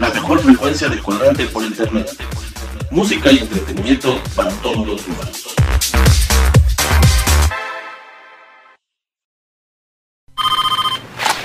[0.00, 2.10] la mejor frecuencia de cuadrante por internet.
[2.90, 5.54] Música y entretenimiento para todos los humanos.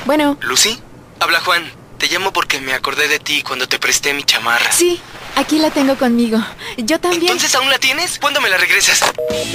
[0.05, 0.37] Bueno.
[0.41, 0.79] Lucy,
[1.19, 1.63] habla Juan.
[1.97, 4.71] Te llamo porque me acordé de ti cuando te presté mi chamarra.
[4.71, 4.99] Sí,
[5.35, 6.39] aquí la tengo conmigo.
[6.77, 7.23] Yo también.
[7.23, 8.19] ¿Entonces aún la tienes?
[8.19, 9.01] ¿Cuándo me la regresas?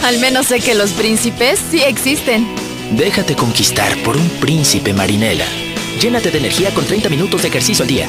[0.02, 2.46] Al menos sé que los príncipes sí existen.
[2.92, 5.46] Déjate conquistar por un príncipe marinela.
[6.00, 8.08] Llénate de energía con 30 minutos de ejercicio al día.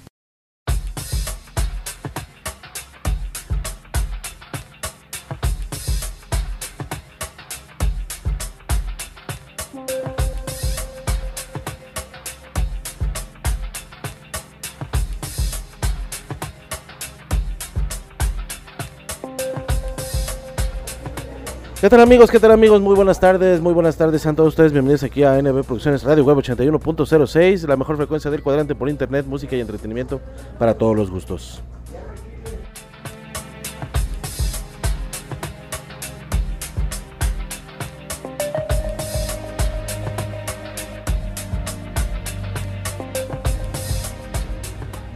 [21.81, 22.29] ¿Qué tal amigos?
[22.29, 22.79] ¿Qué tal amigos?
[22.79, 24.71] Muy buenas tardes, muy buenas tardes a todos ustedes.
[24.71, 29.25] Bienvenidos aquí a NB Producciones Radio Web 81.06, la mejor frecuencia del cuadrante por internet,
[29.25, 30.21] música y entretenimiento
[30.59, 31.63] para todos los gustos.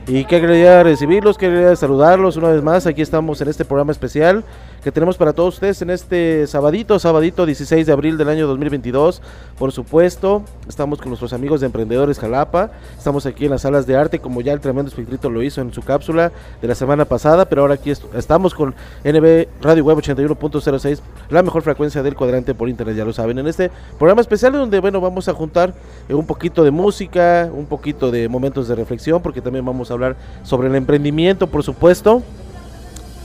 [0.07, 2.87] Y qué alegría recibirlos, qué alegría saludarlos una vez más.
[2.87, 4.43] Aquí estamos en este programa especial
[4.85, 9.19] que tenemos para todos ustedes en este sabadito, sabadito 16 de abril del año 2022.
[9.57, 12.69] Por supuesto, estamos con nuestros amigos de Emprendedores Jalapa.
[12.95, 15.73] Estamos aquí en las salas de arte, como ya el tremendo espectrito lo hizo en
[15.73, 16.31] su cápsula
[16.61, 17.45] de la semana pasada.
[17.45, 20.99] Pero ahora aquí est estamos con NB Radio Web 81.06,
[21.31, 23.39] la mejor frecuencia del cuadrante por internet, ya lo saben.
[23.39, 25.73] En este programa especial, donde bueno, vamos a juntar
[26.07, 29.95] eh, un poquito de música, un poquito de momentos de reflexión, porque también vamos a
[29.95, 32.21] hablar sobre el emprendimiento, por supuesto.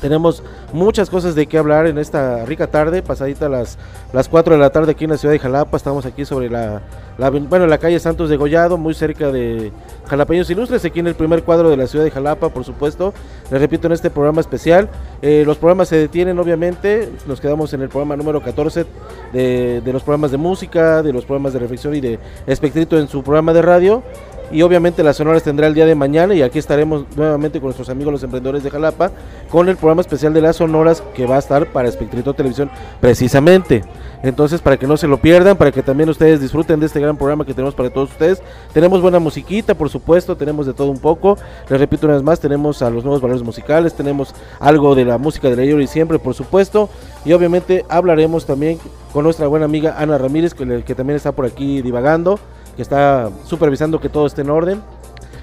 [0.01, 3.79] Tenemos muchas cosas de qué hablar en esta rica tarde, pasadita las,
[4.13, 5.77] las 4 de la tarde aquí en la ciudad de Jalapa.
[5.77, 6.81] Estamos aquí sobre la,
[7.19, 9.73] la, bueno, la calle Santos de Gollado, muy cerca de
[10.07, 13.13] Jalapeños Ilustres, aquí en el primer cuadro de la ciudad de Jalapa, por supuesto.
[13.51, 14.89] Les repito, en este programa especial.
[15.21, 17.11] Eh, los programas se detienen, obviamente.
[17.27, 18.87] Nos quedamos en el programa número 14
[19.33, 23.07] de, de los programas de música, de los programas de reflexión y de Espectrito en
[23.07, 24.03] su programa de radio
[24.51, 27.89] y obviamente las sonoras tendrá el día de mañana y aquí estaremos nuevamente con nuestros
[27.89, 29.11] amigos los emprendedores de Jalapa
[29.51, 33.85] con el programa especial de las sonoras que va a estar para Espectrito Televisión precisamente.
[34.23, 37.17] Entonces para que no se lo pierdan, para que también ustedes disfruten de este gran
[37.17, 38.43] programa que tenemos para todos ustedes.
[38.73, 41.39] Tenemos buena musiquita, por supuesto, tenemos de todo un poco.
[41.69, 45.17] Les repito una vez más, tenemos a los nuevos valores musicales, tenemos algo de la
[45.17, 46.91] música de la y siempre, por supuesto.
[47.25, 48.79] Y obviamente hablaremos también
[49.13, 52.39] con nuestra buena amiga Ana Ramírez, que, que también está por aquí divagando
[52.77, 54.83] que está supervisando que todo esté en orden.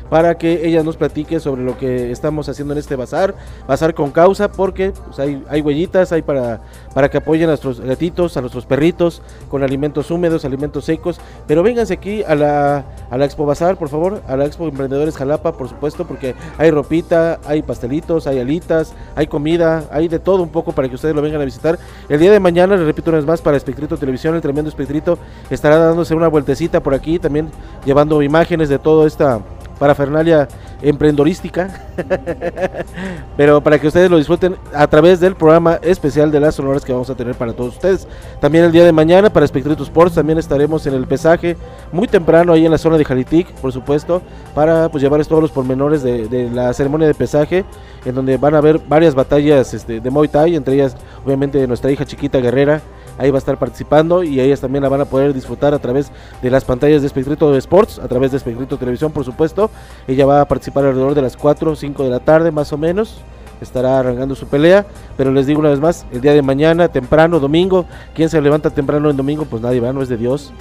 [0.09, 3.35] Para que ella nos platique sobre lo que estamos haciendo en este bazar,
[3.67, 6.61] bazar con causa, porque pues, hay, hay huellitas, hay para,
[6.93, 11.63] para que apoyen a nuestros gatitos, a nuestros perritos, con alimentos húmedos, alimentos secos, pero
[11.63, 15.53] vénganse aquí a la, a la Expo Bazar, por favor, a la Expo Emprendedores Jalapa,
[15.53, 20.49] por supuesto, porque hay ropita, hay pastelitos, hay alitas, hay comida, hay de todo un
[20.49, 21.77] poco para que ustedes lo vengan a visitar.
[22.09, 25.17] El día de mañana, les repito una vez más, para Espectrito Televisión, el tremendo Espectrito
[25.49, 27.49] estará dándose una vueltecita por aquí, también
[27.85, 29.41] llevando imágenes de toda esta
[29.77, 30.47] parafernalia
[30.81, 31.69] emprendorística,
[33.37, 36.93] pero para que ustedes lo disfruten a través del programa especial de las sonoras que
[36.93, 38.07] vamos a tener para todos ustedes.
[38.39, 41.57] También el día de mañana para Spectrito Sports también estaremos en el pesaje
[41.91, 44.21] muy temprano ahí en la zona de Jalitic, por supuesto,
[44.53, 47.65] para pues llevarles todos los pormenores de, la ceremonia de pesaje,
[48.05, 50.95] en donde van a haber varias batallas este, de Muay Thai, entre ellas
[51.25, 52.81] obviamente nuestra hija chiquita guerrera,
[53.17, 56.11] ahí va a estar participando y ellas también la van a poder disfrutar a través
[56.41, 59.69] de las pantallas de Espectrito Sports, a través de Espectrito Televisión, por supuesto.
[60.07, 62.77] Ella va a participar alrededor de las 4 o 5 de la tarde, más o
[62.77, 63.21] menos.
[63.61, 64.85] Estará arrancando su pelea,
[65.17, 68.69] pero les digo una vez más, el día de mañana, temprano, domingo, ¿quién se levanta
[68.69, 69.45] temprano en domingo?
[69.45, 70.53] Pues nadie va, no es de Dios.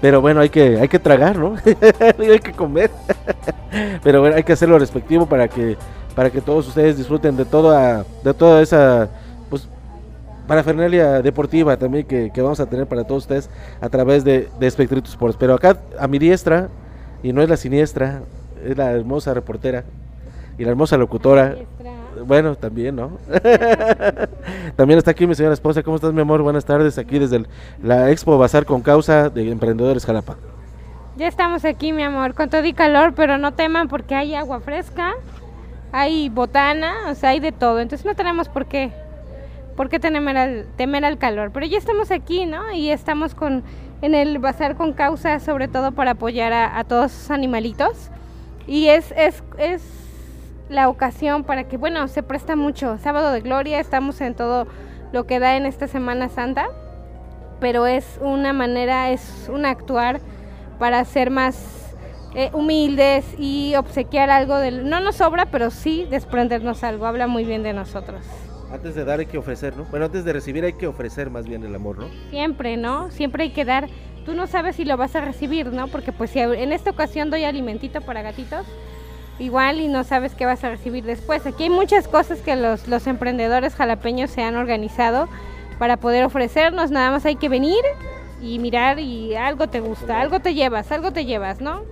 [0.00, 1.56] Pero bueno, hay que, hay que tragar, ¿no?
[2.18, 2.92] hay que comer.
[4.04, 5.76] pero bueno, hay que hacer lo respectivo para que,
[6.14, 9.08] para que todos ustedes disfruten de toda, de toda esa
[10.46, 13.50] parafernalia deportiva también que, que, vamos a tener para todos ustedes
[13.80, 15.36] a través de, de Spectrito Sports.
[15.38, 16.68] Pero acá a mi diestra,
[17.22, 18.22] y no es la siniestra,
[18.64, 19.84] es la hermosa reportera
[20.58, 21.56] y la hermosa locutora.
[22.26, 23.18] Bueno, también, ¿no?
[24.76, 25.82] también está aquí mi señora esposa.
[25.82, 26.42] ¿Cómo estás, mi amor?
[26.42, 27.48] Buenas tardes, aquí desde el,
[27.82, 30.36] la Expo Bazar con Causa de Emprendedores Jalapa.
[31.16, 34.60] Ya estamos aquí, mi amor, con todo y calor, pero no teman porque hay agua
[34.60, 35.14] fresca,
[35.92, 37.80] hay botana, o sea, hay de todo.
[37.80, 38.92] Entonces no tenemos por qué
[39.76, 41.50] ¿por qué temer al, calor?
[41.52, 42.72] Pero ya estamos aquí, ¿no?
[42.72, 43.62] Y estamos con,
[44.02, 48.10] en el bazar con causa, sobre todo para apoyar a, a todos esos animalitos.
[48.66, 49.82] Y es, es, es
[50.68, 52.98] la ocasión para que, bueno, se presta mucho.
[52.98, 54.66] Sábado de Gloria, estamos en todo
[55.12, 56.66] lo que da en esta Semana Santa,
[57.60, 60.20] pero es una manera, es un actuar
[60.78, 61.94] para ser más
[62.34, 64.88] eh, humildes y obsequiar algo del...
[64.88, 67.06] No nos sobra, pero sí desprendernos algo.
[67.06, 68.24] Habla muy bien de nosotros.
[68.74, 69.84] Antes de dar hay que ofrecer, ¿no?
[69.84, 72.08] Bueno, antes de recibir hay que ofrecer más bien el amor, ¿no?
[72.30, 73.08] Siempre, ¿no?
[73.12, 73.88] Siempre hay que dar.
[74.26, 75.86] Tú no sabes si lo vas a recibir, ¿no?
[75.86, 78.66] Porque pues si en esta ocasión doy alimentito para gatitos,
[79.38, 81.46] igual y no sabes qué vas a recibir después.
[81.46, 85.28] Aquí hay muchas cosas que los, los emprendedores jalapeños se han organizado
[85.78, 86.90] para poder ofrecernos.
[86.90, 87.84] Nada más hay que venir
[88.42, 91.82] y mirar y algo te gusta, algo te llevas, algo te llevas, ¿no?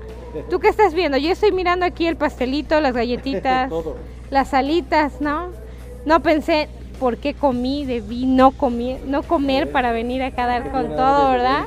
[0.51, 1.17] ¿Tú qué estás viendo?
[1.17, 3.71] Yo estoy mirando aquí el pastelito, las galletitas,
[4.31, 5.62] las alitas, ¿no?
[6.05, 6.69] No pensé
[6.99, 11.31] por qué comí, debí no comer, no comer para venir acá a dar con todo,
[11.33, 11.65] ¿verdad?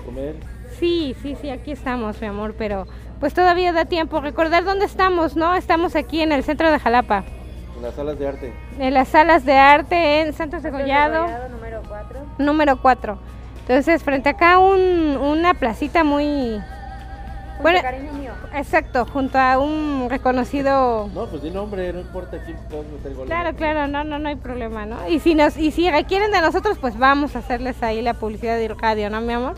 [0.80, 2.88] Sí, sí, sí, aquí estamos, mi amor, pero
[3.20, 4.22] pues todavía da tiempo.
[4.22, 5.56] Recordar dónde estamos, ¿no?
[5.56, 7.24] Estamos aquí en el centro de Jalapa.
[7.76, 8.54] En las salas de arte.
[8.80, 11.28] En las salas de arte en Santos de Gollado.
[11.50, 12.20] número 4.
[12.38, 13.18] Número 4.
[13.62, 16.62] Entonces, frente acá un, una placita muy...
[17.62, 18.31] Bueno, cariño mío.
[18.54, 21.10] Exacto, junto a un reconocido...
[21.13, 23.28] No, pues di nombre, no importa quién podemos meter gol.
[23.28, 25.07] Claro, claro, no, no, no hay problema, ¿no?
[25.07, 28.57] Y si nos, y si requieren de nosotros, pues vamos a hacerles ahí la publicidad
[28.57, 29.56] de radio, ¿no, mi amor?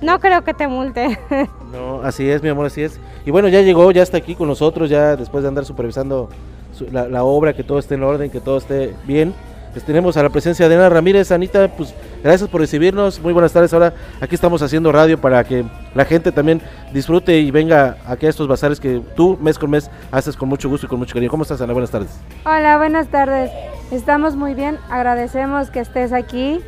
[0.00, 1.18] No creo que te multe.
[1.74, 3.00] No, así es, mi amor, así es.
[3.26, 6.28] Y bueno, ya llegó, ya está aquí con nosotros, ya después de andar supervisando
[6.72, 9.34] su, la, la, obra, que todo esté en orden, que todo esté bien.
[9.74, 11.32] Pues tenemos a la presencia de Ana Ramírez.
[11.32, 11.92] Anita, pues
[12.22, 13.20] gracias por recibirnos.
[13.20, 13.74] Muy buenas tardes.
[13.74, 15.64] Ahora aquí estamos haciendo radio para que
[15.96, 16.62] la gente también
[16.92, 20.68] disfrute y venga aquí a estos bazares que tú mes con mes haces con mucho
[20.68, 21.28] gusto y con mucho cariño.
[21.28, 21.72] ¿Cómo estás, Ana?
[21.72, 22.10] Buenas tardes.
[22.44, 23.50] Hola, buenas tardes.
[23.90, 24.78] Estamos muy bien.
[24.90, 26.60] Agradecemos que estés aquí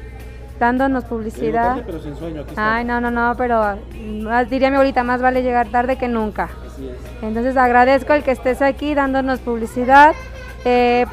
[0.58, 1.76] dándonos publicidad.
[1.76, 2.40] Tarde, pero sin sueño.
[2.40, 2.54] Aquí.
[2.56, 3.78] Ay, no, no, no, pero
[4.50, 6.50] diría mi abuelita, más vale llegar tarde que nunca.
[6.66, 6.96] Así es.
[7.22, 10.12] Entonces agradezco el que estés aquí dándonos publicidad,
[10.64, 11.06] eh,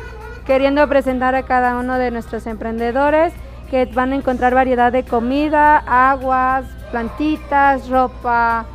[0.46, 3.34] queriendo presentar a cada uno de nuestros emprendedores
[3.70, 8.66] que van a encontrar variedad de comida, aguas, plantitas, ropa,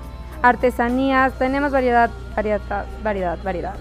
[0.42, 1.32] artesanías.
[1.34, 3.74] Tenemos variedad, variedad, variedad, variedad.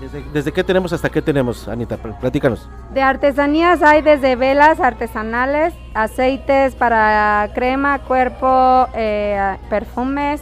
[0.00, 1.96] ¿Desde, ¿Desde, qué tenemos hasta qué tenemos, Anita?
[1.96, 2.68] Platícanos.
[2.94, 10.40] De artesanías hay desde velas artesanales, aceites para crema, cuerpo, eh, perfumes,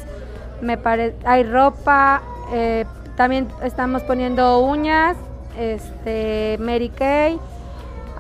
[0.61, 1.15] me pare...
[1.25, 2.21] hay ropa,
[2.53, 2.85] eh,
[3.17, 5.17] también estamos poniendo uñas,
[5.57, 7.39] este, Mary Kay.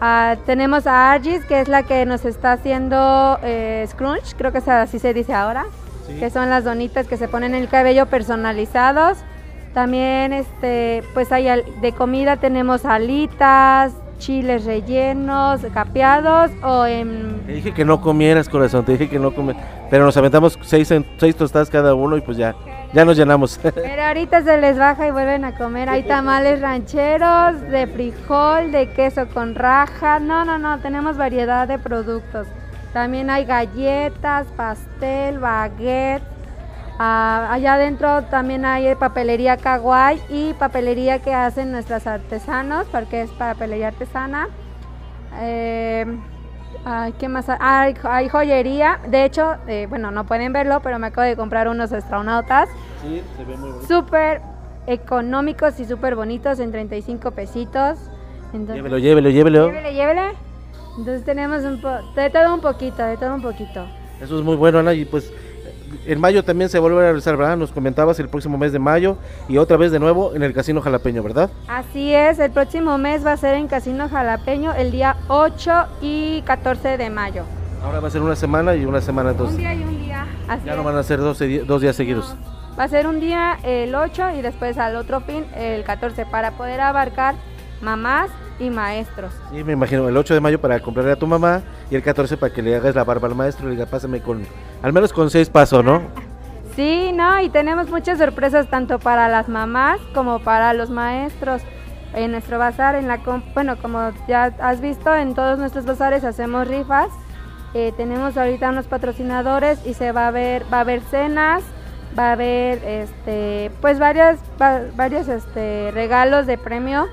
[0.00, 4.58] Uh, tenemos a Argis, que es la que nos está haciendo eh, Scrunch, creo que
[4.58, 5.64] así se dice ahora,
[6.06, 6.18] sí.
[6.18, 9.18] que son las donitas que se ponen en el cabello personalizados.
[9.72, 17.42] También este, pues hay de comida tenemos alitas, chiles rellenos, capeados o en...
[17.46, 19.62] Te dije que no comieras, corazón, te dije que no comieras.
[19.90, 22.54] Pero nos aventamos seis, seis tostadas cada uno y pues ya.
[22.92, 23.58] Ya nos llenamos.
[23.74, 25.88] Pero ahorita se les baja y vuelven a comer.
[25.88, 30.18] Hay tamales rancheros, de frijol, de queso con raja.
[30.18, 32.46] No, no, no, tenemos variedad de productos.
[32.92, 36.22] También hay galletas, pastel, baguette.
[36.98, 43.30] Ah, allá adentro también hay papelería kawaii y papelería que hacen nuestros artesanos, porque es
[43.32, 44.48] papelería artesana.
[45.40, 46.06] Eh,
[46.84, 47.46] ay, ¿Qué más?
[47.48, 47.94] hay?
[48.04, 48.98] hay joyería.
[49.08, 52.68] De hecho, eh, bueno, no pueden verlo, pero me acabo de comprar unos astronautas.
[53.02, 53.86] Sí, se ve muy bonito.
[53.86, 54.40] Súper
[54.86, 57.98] económicos y súper bonitos en 35 pesitos.
[58.52, 59.66] Entonces, Llévelo, llévelo, llévelo.
[59.70, 60.32] llévele, llévele.
[60.98, 63.84] Entonces tenemos un po- de todo un poquito, de todo un poquito.
[64.20, 64.94] Eso es muy bueno, Ana.
[64.94, 65.30] Y pues
[66.06, 67.56] en mayo también se vuelve a realizar, ¿verdad?
[67.56, 69.16] Nos comentabas el próximo mes de mayo
[69.48, 71.50] y otra vez de nuevo en el Casino Jalapeño, ¿verdad?
[71.68, 76.42] Así es, el próximo mes va a ser en Casino Jalapeño el día 8 y
[76.42, 77.44] 14 de mayo.
[77.84, 79.58] Ahora va a ser una semana y una semana Un entonces.
[79.58, 80.26] día y un día.
[80.48, 82.34] Así Ya no van a ser 12 di- dos días seguidos.
[82.78, 86.52] Va a ser un día el 8 y después al otro fin el 14 para
[86.52, 87.34] poder abarcar
[87.80, 89.32] mamás y maestros.
[89.52, 92.36] Sí, me imagino, el 8 de mayo para comprarle a tu mamá y el 14
[92.36, 94.46] para que le hagas la barba al maestro y le diga, pásame con,
[94.82, 96.02] al menos con seis pasos, ¿no?
[96.76, 101.62] Sí, no, y tenemos muchas sorpresas tanto para las mamás como para los maestros.
[102.14, 103.18] En nuestro bazar, en la
[103.54, 107.08] bueno, como ya has visto, en todos nuestros bazares hacemos rifas.
[107.72, 111.62] Eh, tenemos ahorita unos patrocinadores y se va a ver, va a haber cenas,
[112.18, 117.06] va a haber, este, pues varias, va- varios, este, regalos de premio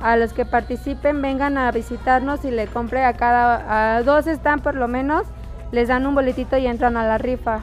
[0.00, 4.60] a los que participen, vengan a visitarnos y le compre a cada, a dos están
[4.60, 5.24] por lo menos,
[5.72, 7.60] les dan un boletito y entran a la rifa.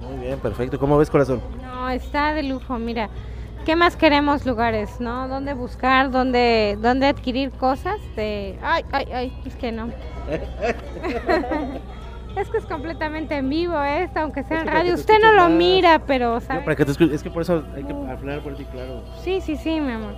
[0.00, 0.78] Muy bien, perfecto.
[0.78, 1.40] ¿Cómo ves, corazón?
[1.62, 3.08] No, está de lujo, mira.
[3.64, 5.28] ¿Qué más queremos lugares, no?
[5.28, 7.96] ¿Dónde buscar, dónde, dónde adquirir cosas?
[8.16, 8.58] De...
[8.60, 9.86] Ay, ay, ay, es que no.
[12.36, 14.94] es que es completamente en vivo esto, aunque sea en radio.
[14.94, 15.50] te Usted no lo más.
[15.52, 16.62] mira, pero, No, ¿sabe?
[16.62, 17.14] para que te.
[17.14, 19.04] Es que por eso hay que hablar por ti, claro.
[19.22, 20.14] Sí, sí, sí, mi amor.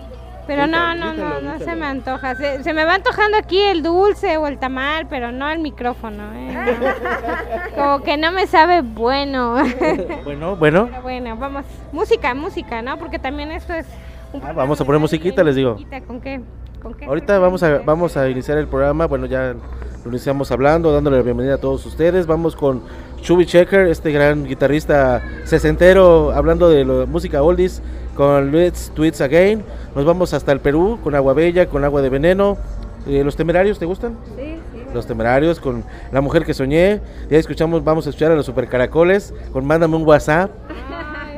[0.46, 2.34] Pero no, no, no, no se me antoja.
[2.34, 6.22] Se, se me va antojando aquí el dulce o el tamal, pero no el micrófono.
[6.34, 6.76] ¿eh?
[7.74, 9.56] Como que no me sabe bueno.
[10.24, 10.86] Bueno, bueno.
[10.90, 11.64] Pero bueno, vamos.
[11.92, 12.98] Música, música, ¿no?
[12.98, 13.86] Porque también esto es.
[14.32, 15.76] un Ah, vamos a poner musiquita, les digo.
[16.06, 16.40] ¿Con qué?
[16.82, 17.04] ¿Con qué?
[17.06, 19.06] Ahorita vamos a, vamos a iniciar el programa.
[19.06, 19.54] Bueno, ya
[20.04, 22.26] lo iniciamos hablando, dándole la bienvenida a todos ustedes.
[22.26, 22.82] Vamos con
[23.22, 27.82] Chubby Checker, este gran guitarrista sesentero, hablando de lo- música oldies,
[28.14, 29.64] con Let's Tweets Again.
[29.94, 32.56] Nos vamos hasta el Perú, con Agua Bella, con Agua de Veneno.
[33.06, 34.16] Eh, ¿Los temerarios te gustan?
[34.36, 34.82] Sí, sí.
[34.94, 37.00] Los temerarios, con La Mujer que Soñé.
[37.28, 40.50] Ya escuchamos, vamos a escuchar a los Super Caracoles, con Mándame un WhatsApp.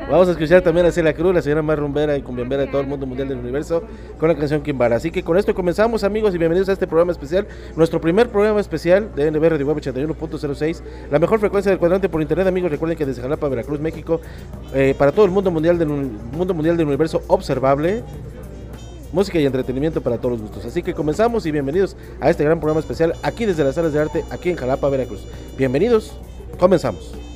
[0.09, 2.79] Vamos a escuchar también a Celia Cruz, la señora más rumbera y cumbiambera de todo
[2.79, 3.83] el mundo mundial del universo,
[4.17, 4.95] con la canción Kimbara.
[4.95, 7.45] Así que con esto comenzamos, amigos, y bienvenidos a este programa especial,
[7.75, 12.21] nuestro primer programa especial de NB Radio Web 81.06, la mejor frecuencia del cuadrante por
[12.21, 12.71] internet, amigos.
[12.71, 14.21] Recuerden que desde Jalapa, Veracruz, México,
[14.73, 18.01] eh, para todo el mundo mundial del mundo mundial del universo observable.
[19.11, 20.65] Música y entretenimiento para todos los gustos.
[20.65, 23.99] Así que comenzamos y bienvenidos a este gran programa especial aquí desde las salas de
[23.99, 25.25] arte, aquí en Jalapa, Veracruz.
[25.57, 26.13] Bienvenidos,
[26.59, 27.26] comenzamos.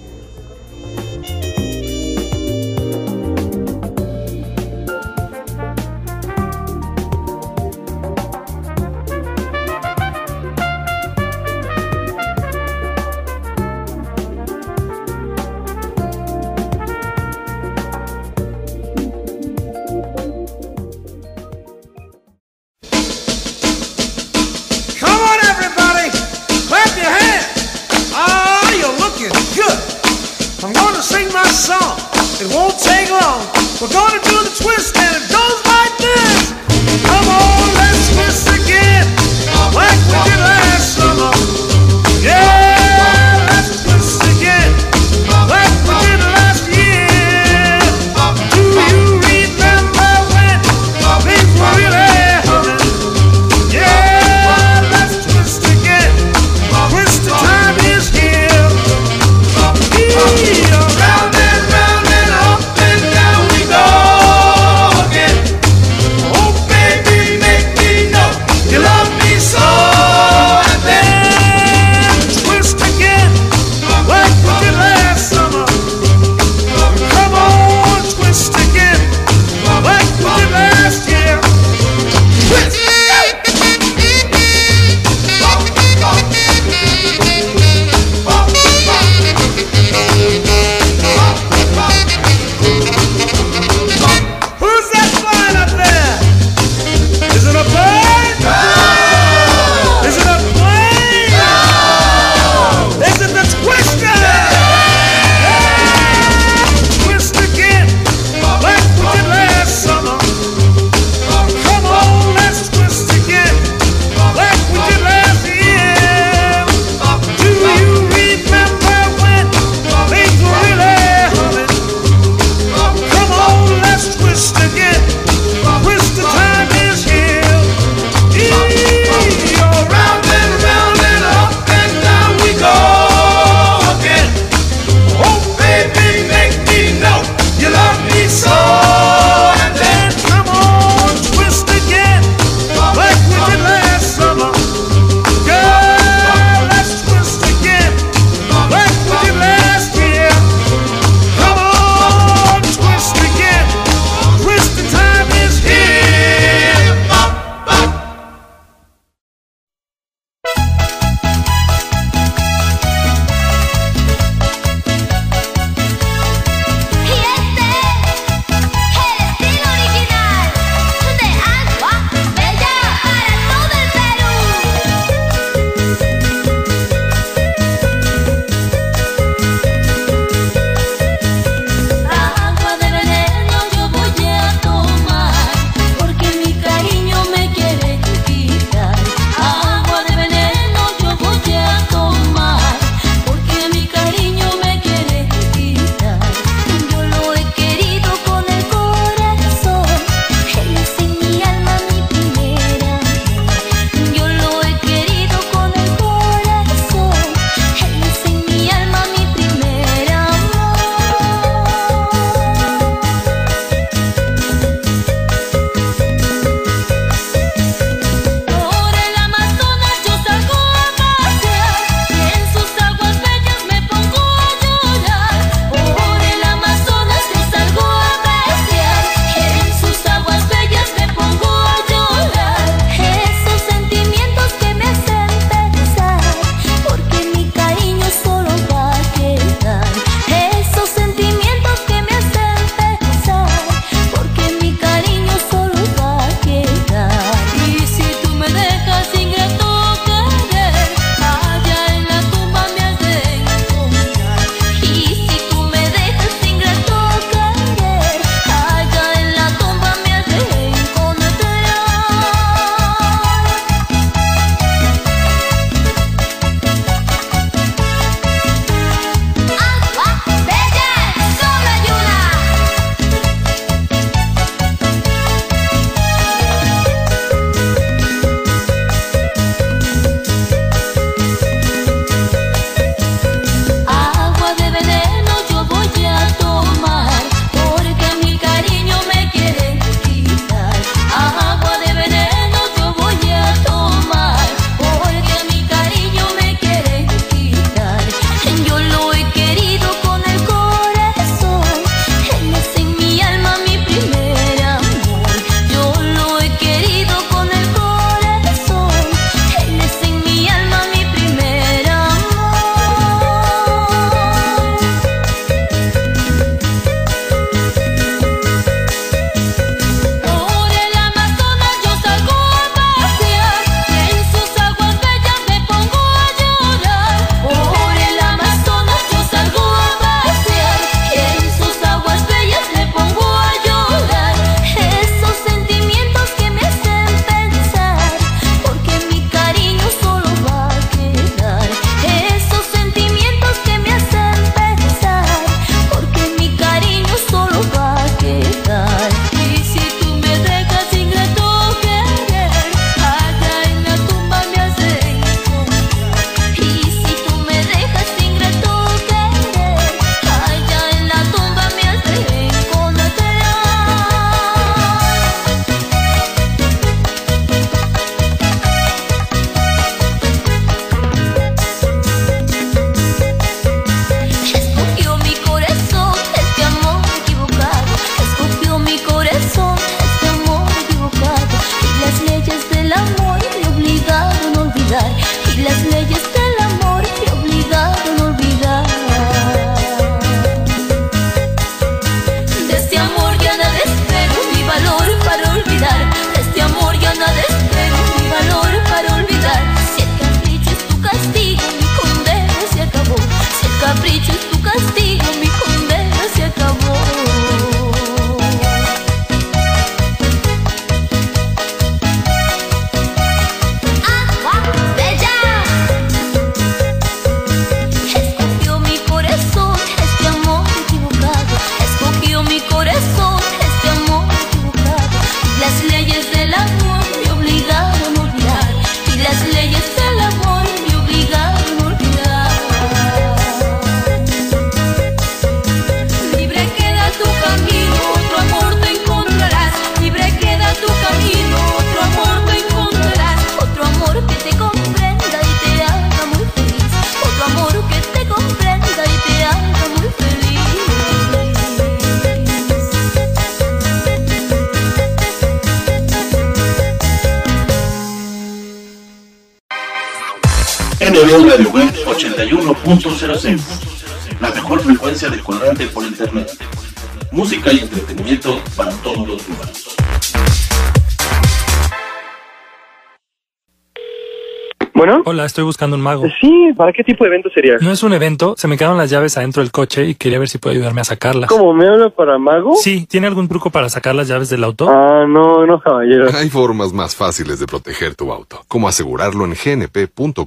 [475.41, 476.27] Hola, estoy buscando un mago.
[476.39, 477.77] Sí, ¿para qué tipo de evento sería?
[477.81, 480.47] No es un evento, se me quedaron las llaves adentro del coche y quería ver
[480.47, 481.49] si puede ayudarme a sacarlas.
[481.49, 481.73] ¿Cómo?
[481.73, 482.75] ¿Me habla para mago?
[482.75, 484.87] Sí, ¿tiene algún truco para sacar las llaves del auto?
[484.87, 486.27] Ah, no, no, caballero.
[486.35, 490.43] Hay formas más fáciles de proteger tu auto, como asegurarlo en gnp.com.mx.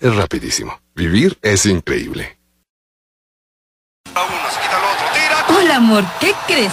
[0.00, 0.72] Es rapidísimo.
[0.94, 2.38] Vivir es increíble.
[5.54, 6.72] Hola, amor, ¿qué crees?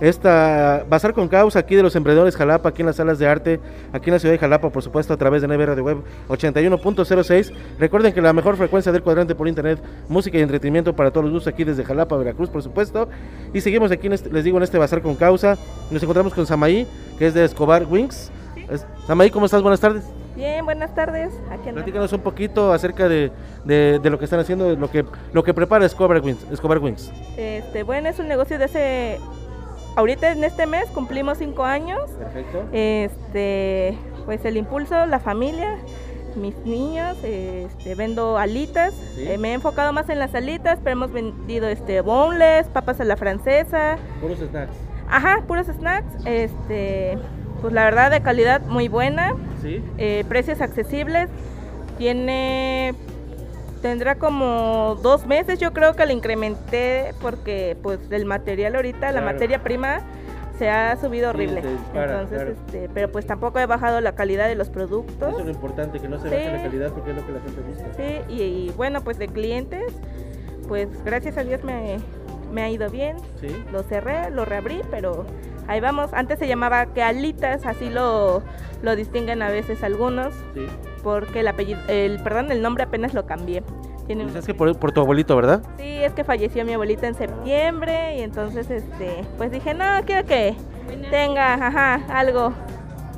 [0.00, 3.60] esta Bazar con Causa aquí de los Emprendedores Jalapa, aquí en las salas de arte,
[3.92, 7.52] aquí en la ciudad de Jalapa, por supuesto, a través de NB Radio Web 81.06.
[7.78, 11.32] Recuerden que la mejor frecuencia del cuadrante por internet, música y entretenimiento para todos los
[11.34, 13.08] gustos aquí desde Jalapa, Veracruz, por supuesto.
[13.52, 15.56] Y seguimos aquí, en este- les digo, en este Bazar con Causa.
[15.90, 16.86] Nos encontramos con Samaí,
[17.18, 18.30] que es de Escobar Wings.
[18.70, 19.62] Es- Samaí, ¿cómo estás?
[19.62, 20.04] Buenas tardes.
[20.36, 21.32] Bien, buenas tardes.
[21.50, 21.70] Aquí.
[21.72, 23.30] Platícanos un poquito acerca de,
[23.64, 26.46] de- de lo que están haciendo, de lo que, lo que prepara Escobar Wings.
[26.50, 27.10] Escobar Wings.
[27.36, 29.18] Este, bueno, es un negocio de hace.
[29.96, 32.10] Ahorita en este mes cumplimos cinco años.
[32.18, 32.64] Perfecto.
[32.72, 35.76] Este, pues el impulso, la familia,
[36.36, 38.94] mis niños, este, vendo alitas.
[39.14, 39.26] Sí.
[39.26, 43.04] Eh, me he enfocado más en las alitas, pero hemos vendido este boneless, papas a
[43.04, 43.96] la francesa.
[44.20, 44.72] Puros snacks.
[45.08, 46.24] Ajá, puros snacks.
[46.24, 47.18] Este,
[47.60, 49.34] pues la verdad de calidad muy buena.
[49.60, 49.82] Sí.
[49.98, 51.28] eh, precios accesibles.
[51.98, 52.94] Tiene
[53.82, 59.20] tendrá como dos meses yo creo que le incrementé porque pues el material ahorita la
[59.22, 60.00] materia prima
[60.58, 62.50] se ha subido horrible dispara, entonces claro.
[62.66, 65.98] este pero pues tampoco he bajado la calidad de los productos Eso es lo importante,
[66.00, 66.34] que no se Sí.
[66.34, 67.94] baje la calidad porque es lo que la gente busca.
[67.96, 69.92] sí y, y bueno pues de clientes
[70.68, 71.98] pues gracias a Dios me,
[72.52, 73.48] me ha ido bien Sí.
[73.72, 75.24] lo cerré lo reabrí pero
[75.70, 78.42] ahí vamos antes se llamaba que alitas así lo
[78.82, 80.66] lo distinguen a veces algunos Sí.
[81.02, 83.62] porque el apellido el perdón el nombre apenas lo cambié
[84.06, 85.62] tiene Pues es que por, por tu abuelito, ¿verdad?
[85.78, 90.26] Sí, es que falleció mi abuelita en septiembre y entonces este, pues dije, no, quiero
[90.26, 90.56] que
[91.12, 92.52] tenga, ajá, algo.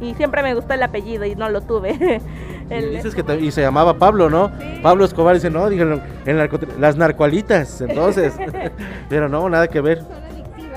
[0.02, 2.20] Y siempre me gustó el apellido y no lo tuve.
[2.70, 4.50] Y dices que ta- y se llamaba Pablo, ¿no?
[4.82, 8.34] Pablo Escobar dice, no, dijeron, el narco- las narcoalitas, entonces.
[9.10, 10.02] pero no, nada que ver.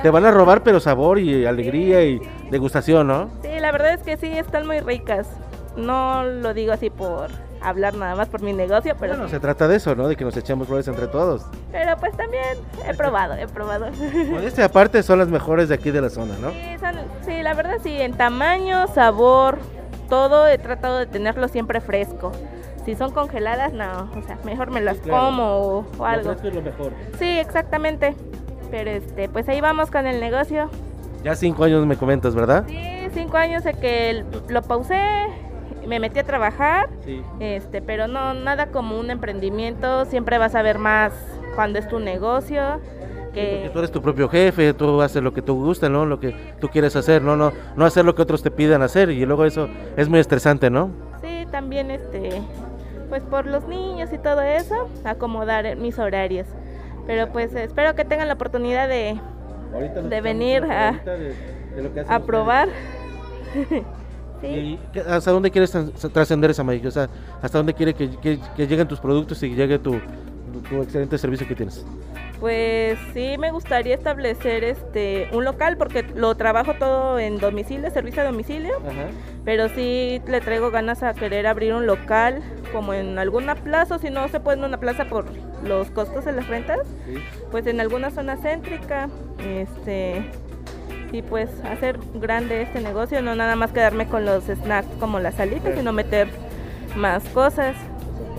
[0.02, 3.30] Te van a robar, pero sabor y alegría y degustación, ¿no?
[3.42, 5.28] sí, la verdad es que sí, están muy ricas.
[5.76, 7.30] No lo digo así por
[7.62, 10.08] hablar nada más por mi negocio, pero, Bueno, se trata de eso, ¿no?
[10.08, 11.44] De que nos echemos flores entre todos.
[11.72, 12.44] pero pues también
[12.88, 13.88] he probado, he probado.
[14.44, 16.52] Este aparte son las mejores de aquí de la zona, ¿no?
[16.52, 19.58] Sí, son- sí, la verdad sí, en tamaño, sabor,
[20.10, 22.32] todo he tratado de tenerlo siempre fresco.
[22.86, 25.26] Si son congeladas, no, o sea, mejor me las claro.
[25.26, 26.30] como o, o Lo algo.
[26.34, 26.92] fresco es lo mejor.
[27.18, 28.16] Sí, exactamente.
[28.76, 30.70] Pero este, pues ahí vamos con el negocio.
[31.24, 32.66] Ya cinco años me comentas, ¿verdad?
[32.68, 32.78] Sí,
[33.14, 35.00] cinco años de que lo pausé,
[35.88, 37.22] me metí a trabajar, Sí.
[37.40, 41.14] este, pero no, nada como un emprendimiento, siempre vas a ver más
[41.56, 42.82] cuando es tu negocio.
[43.28, 46.06] Porque Que, tú eres tu propio jefe, tú haces lo que tú gusta, ¿no?
[46.06, 47.38] Lo que tú quieres hacer, ¿no?
[47.38, 50.70] No, no hacer lo que otros te pidan hacer y luego eso es muy estresante,
[50.70, 50.90] ¿no?
[51.22, 52.42] sí, también este,
[53.08, 56.46] pues por los niños y todo eso, acomodar mis horarios.
[57.08, 59.20] Pero pues espero que tengan la oportunidad de,
[60.10, 61.00] de venir a,
[62.08, 62.70] a probar.
[64.42, 64.48] sí.
[64.94, 65.72] ¿Y hasta dónde quieres
[66.14, 66.88] trascender esa magia?
[66.88, 67.10] O sea,
[67.42, 70.00] ¿hasta dónde quiere que, que- que lleguen tus productos y llegue tu,
[70.70, 71.86] tu excelente servicio que tienes?
[72.40, 78.22] Pues sí, me gustaría establecer este un local porque lo trabajo todo en domicilio, servicio
[78.22, 78.74] a domicilio,
[79.46, 82.44] pero sí le traigo ganas a querer abrir un local
[82.74, 85.26] como en alguna plaza, o si no se puede en una plaza por
[85.64, 86.80] los costos de las rentas,
[87.52, 89.08] pues en alguna zona céntrica,
[89.48, 90.30] este
[91.12, 95.36] y pues hacer grande este negocio, no nada más quedarme con los snacks como las
[95.36, 96.28] salitas, sino meter
[96.98, 97.76] más cosas.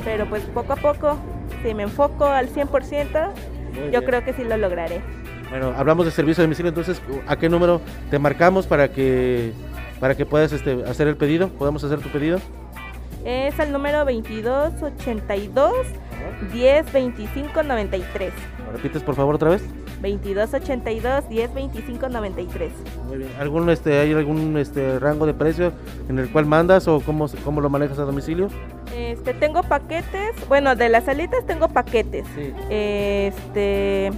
[0.04, 1.16] Pero pues poco a poco,
[1.62, 3.30] si me enfoco al 100%,
[3.92, 5.00] yo creo que sí lo lograré.
[5.50, 9.52] Bueno, hablamos de servicio de domicilio, entonces, ¿a qué número te marcamos para que
[10.00, 11.48] para que puedas este, hacer el pedido?
[11.48, 12.40] ¿Podemos hacer tu pedido?
[13.24, 15.72] Es el número 2282
[16.52, 18.32] 1025 93.
[18.66, 19.62] ¿Lo repites por favor otra vez?
[20.12, 22.72] 2282 1025 93.
[23.08, 23.30] Muy bien.
[23.38, 25.72] ¿Algún, este, ¿Hay algún este, rango de precio
[26.08, 28.48] en el cual mandas o cómo, cómo lo manejas a domicilio?
[28.94, 32.26] Este, tengo paquetes, bueno, de las salitas tengo paquetes.
[32.70, 34.10] Este,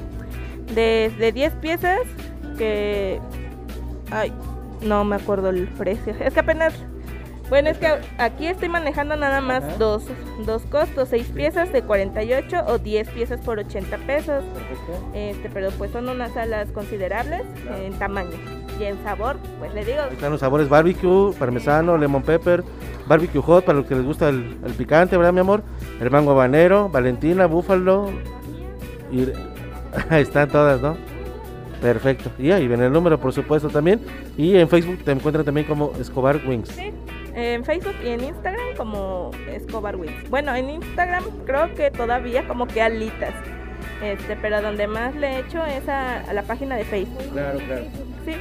[0.74, 2.00] de, de 10 piezas
[2.56, 3.20] que...
[4.10, 4.32] Ay,
[4.82, 6.14] no me acuerdo el precio.
[6.20, 6.74] Es que apenas...
[7.48, 10.04] Bueno, es que aquí estoy manejando nada más dos,
[10.44, 14.44] dos costos, 6 piezas de 48 o 10 piezas por 80 pesos.
[15.14, 17.42] Este, pero pues son unas alas considerables
[17.82, 18.36] en tamaño.
[18.78, 19.98] Y en sabor, pues le digo...
[20.12, 22.62] Están los sabores barbecue, parmesano, lemon pepper,
[23.08, 25.62] barbecue hot para los que les gusta el, el picante, ¿verdad mi amor?
[26.00, 28.10] El mango habanero, valentina, búfalo.
[29.10, 29.22] Y
[30.10, 30.96] ahí están todas, ¿no?
[31.80, 32.30] Perfecto.
[32.38, 34.00] Y ahí ven el número, por supuesto, también.
[34.36, 36.68] Y en Facebook te encuentran también como Escobar Wings.
[36.68, 36.92] Sí,
[37.38, 40.28] en Facebook y en Instagram como Escobar Wings.
[40.28, 43.32] Bueno, en Instagram creo que todavía como que alitas.
[44.02, 47.30] Este, pero donde más le he hecho es a, a la página de Facebook.
[47.32, 47.84] Claro, claro.
[48.24, 48.32] Sí.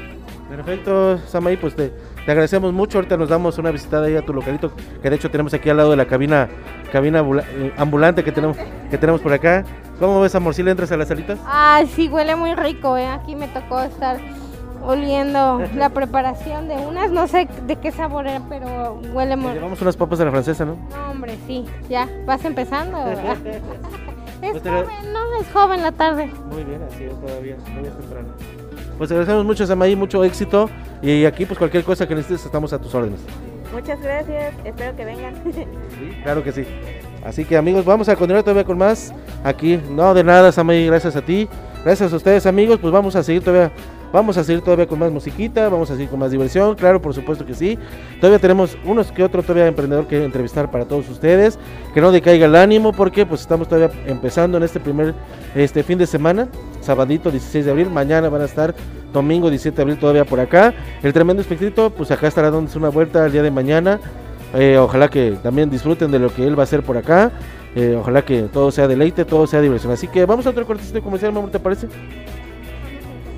[0.50, 2.98] Perfecto, Samaí, pues te, te agradecemos mucho.
[3.00, 5.78] Ahorita nos damos una visitada ahí a tu localito, que de hecho tenemos aquí al
[5.78, 6.48] lado de la cabina
[6.92, 8.58] cabina eh, ambulante que tenemos
[8.90, 9.66] que tenemos por acá.
[10.00, 10.54] ¿Cómo ves, amor?
[10.54, 11.38] ¿Sí le entras a las salitas?
[11.46, 13.08] Ay, sí, huele muy rico, ¿eh?
[13.08, 14.18] Aquí me tocó estar
[14.86, 19.82] oliendo la preparación de unas, no sé de qué sabor era, pero huele muy Llevamos
[19.82, 20.76] unas papas de la francesa, ¿no?
[20.96, 23.04] No, hombre, sí, ya, vas empezando.
[23.04, 23.38] ¿verdad?
[24.42, 26.32] es Pues te- joven, no, es joven la tarde.
[26.52, 28.30] Muy bien, así es todavía, muy temprano.
[28.98, 30.70] Pues agradecemos mucho, Samaí, mucho éxito.
[31.02, 33.20] Y aquí, pues cualquier cosa que necesites, estamos a tus órdenes.
[33.72, 35.34] Muchas gracias, espero que vengan.
[36.24, 36.66] Claro que sí.
[37.24, 39.14] Así que amigos, vamos a continuar todavía con más
[39.44, 39.80] aquí.
[39.92, 41.48] No, de nada, Samay, gracias a ti.
[41.84, 42.80] Gracias a ustedes, amigos.
[42.80, 43.72] Pues vamos a seguir todavía.
[44.12, 47.14] Vamos a seguir todavía con más musiquita, vamos a seguir con más diversión, claro, por
[47.14, 47.78] supuesto que sí.
[48.20, 51.60] Todavía tenemos unos que otro todavía emprendedor que entrevistar para todos ustedes.
[51.94, 55.14] Que no decaiga el ánimo porque pues estamos todavía empezando en este primer
[55.56, 56.48] este fin de semana,
[56.82, 58.76] sabadito 16 de abril, mañana van a estar
[59.12, 60.74] domingo 17 de abril todavía por acá.
[61.04, 64.00] El tremendo espectrito, pues acá estará dándose una vuelta el día de mañana.
[64.54, 67.32] Eh, ojalá que también disfruten de lo que él va a hacer por acá.
[67.76, 69.92] Eh, ojalá que todo sea deleite, todo sea diversión.
[69.92, 71.88] Así que vamos a otro cortecito comercial, mi amor, ¿te parece?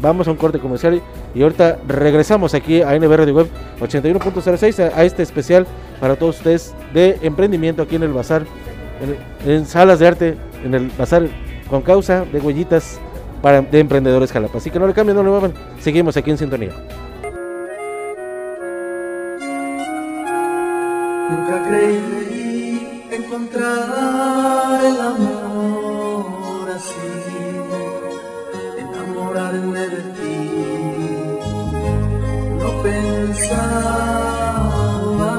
[0.02, 1.02] Vamos a un corte comercial
[1.36, 3.48] y ahorita regresamos aquí a NB Radio Web
[3.82, 5.68] 81.06 a, este especial
[6.00, 8.46] para todos ustedes de emprendimiento aquí en el Bazar,
[9.46, 11.28] en, en salas de arte, en el Bazar
[11.70, 13.00] con causa de huellitas
[13.42, 14.58] para, de emprendedores Jalapa.
[14.58, 16.72] Así que no le cambien, no le muevan, seguimos aquí en sintonía.
[21.30, 25.39] Nunca creí encontrar el amor
[33.40, 35.34] pensaba,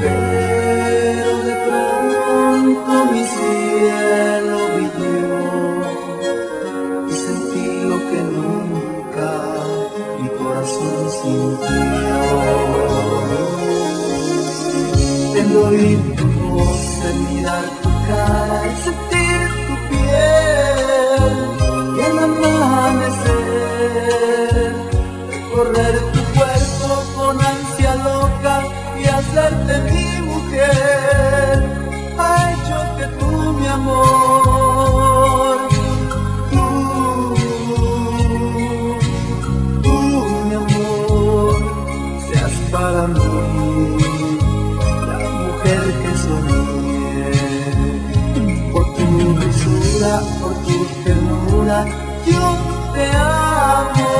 [0.00, 5.86] pero de pronto mi cielo brilló
[7.08, 9.28] y sentí lo que nunca
[10.20, 12.20] mi corazón sintió.
[15.36, 16.82] El oír tu voz,
[17.30, 19.17] mirar tu cara,
[51.68, 52.56] yo
[52.94, 54.10] te amo.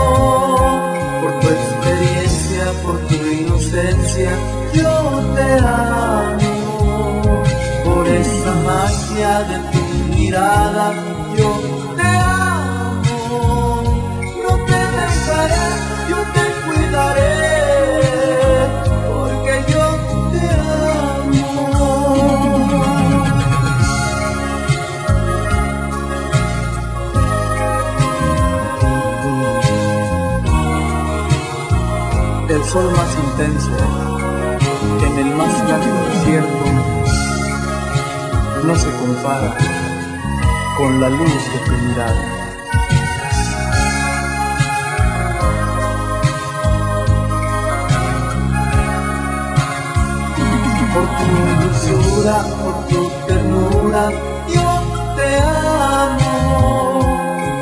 [1.22, 4.30] Por tu experiencia, por tu inocencia,
[4.74, 4.92] yo
[5.34, 7.42] te amo.
[7.84, 9.82] Por esa magia de tu
[10.14, 10.86] mirada,
[32.68, 33.70] sol más intenso,
[35.06, 36.64] en el más claro desierto,
[38.62, 39.56] no se compara
[40.76, 42.34] con la luz de tu mirada.
[50.92, 51.28] Por tu
[51.62, 54.04] dulzura, por tu ternura,
[54.52, 54.68] yo
[55.16, 55.28] te
[56.06, 56.26] amo.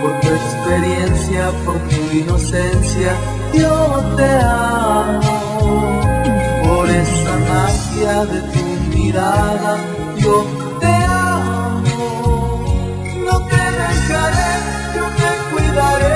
[0.03, 3.11] Por tu experiencia, por tu inocencia,
[3.53, 5.35] yo te amo.
[6.65, 8.65] Por esa magia de tu
[8.97, 9.79] mirada,
[10.17, 10.45] yo
[10.81, 11.85] te amo.
[13.27, 14.53] No te dejaré,
[14.95, 16.16] yo te cuidaré.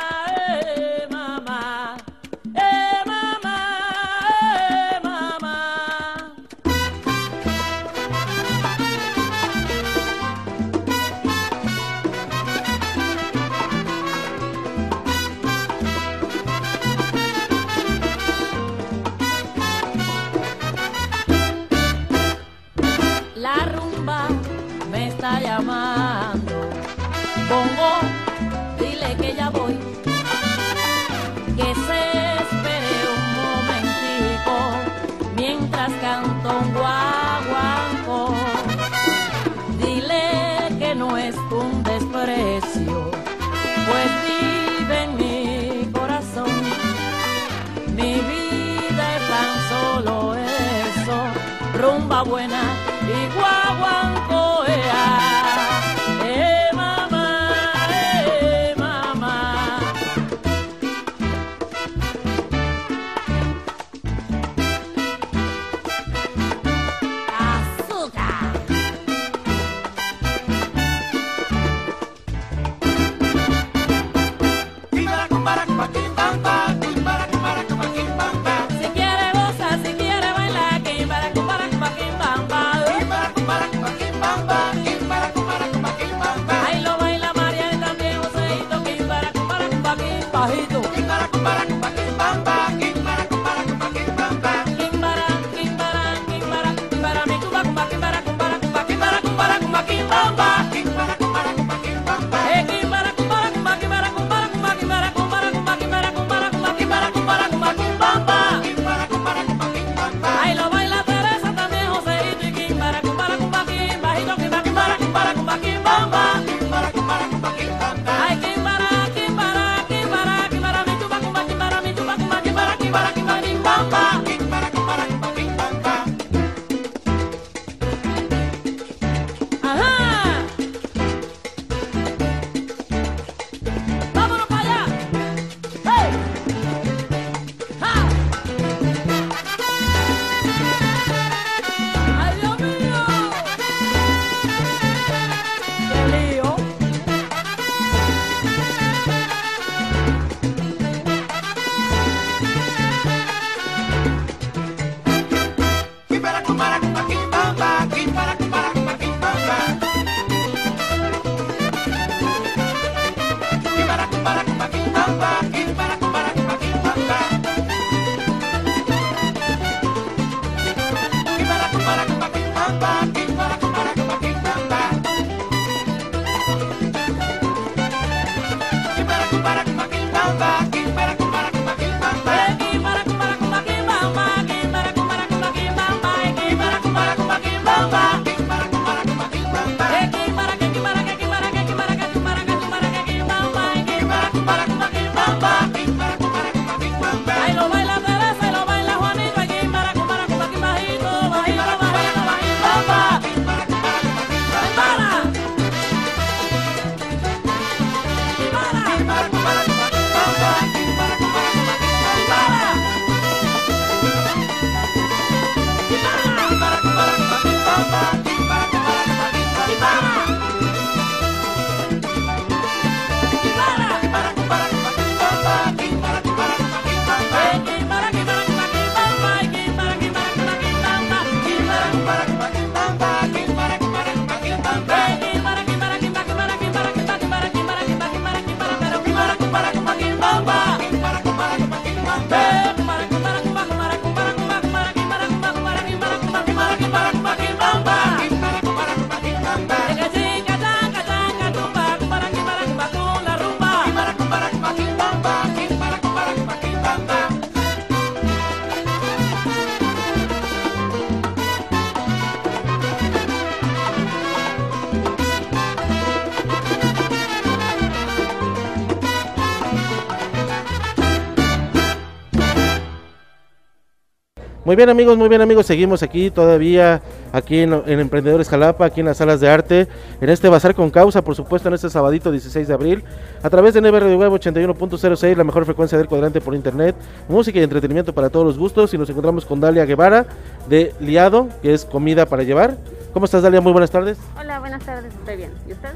[274.71, 277.01] Muy bien amigos, muy bien amigos, seguimos aquí todavía,
[277.33, 279.89] aquí en, en Emprendedores Jalapa, aquí en las salas de arte,
[280.21, 283.03] en este Bazar con Causa, por supuesto, en este sabadito 16 de abril,
[283.43, 286.95] a través de NB Radio Web 81.06, la mejor frecuencia del cuadrante por internet,
[287.27, 290.25] música y entretenimiento para todos los gustos, y nos encontramos con Dalia Guevara,
[290.69, 292.77] de Liado, que es comida para llevar.
[293.11, 293.59] ¿Cómo estás Dalia?
[293.59, 294.19] Muy buenas tardes.
[294.39, 295.51] Hola, buenas tardes, estoy bien.
[295.67, 295.89] ¿Y usted?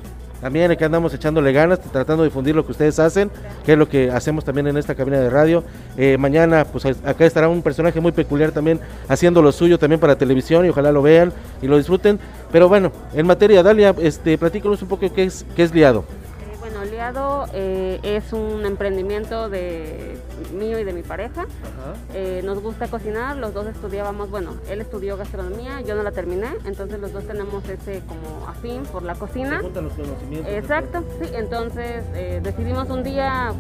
[0.46, 3.32] También aquí andamos echándole ganas, tratando de difundir lo que ustedes hacen,
[3.66, 5.64] que es lo que hacemos también en esta cabina de radio.
[5.98, 10.16] Eh, mañana, pues acá estará un personaje muy peculiar también haciendo lo suyo también para
[10.20, 11.34] televisión y ojalá lo vean
[11.64, 12.20] y lo disfruten.
[12.52, 16.06] Pero bueno, en materia, Dalia, este, platícanos un poco qué es, qué es liado.
[16.96, 20.18] Eh, eh, es un emprendimiento de
[20.54, 21.46] mío y de mi pareja.
[22.14, 26.48] Eh, nos gusta cocinar, los dos estudiábamos, bueno, él estudió gastronomía, yo no la terminé,
[26.64, 29.62] entonces los dos tenemos ese como afín por la cocina.
[29.62, 30.54] los conocimientos.
[30.54, 33.52] Exacto, sí, entonces eh, decidimos un día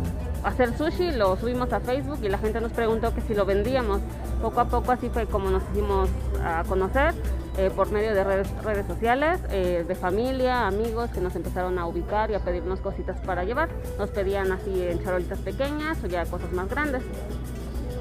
[0.44, 4.00] hacer sushi, lo subimos a Facebook y la gente nos preguntó que si lo vendíamos.
[4.42, 6.10] Poco a poco así fue como nos hicimos
[6.42, 7.14] a conocer
[7.58, 11.88] eh, por medio de redes, redes sociales, eh, de familia, amigos que nos empezaron a
[11.88, 13.70] ubicar y a pedirnos cositas para llevar.
[13.98, 17.04] Nos pedían así en charolitas pequeñas o ya cosas más grandes.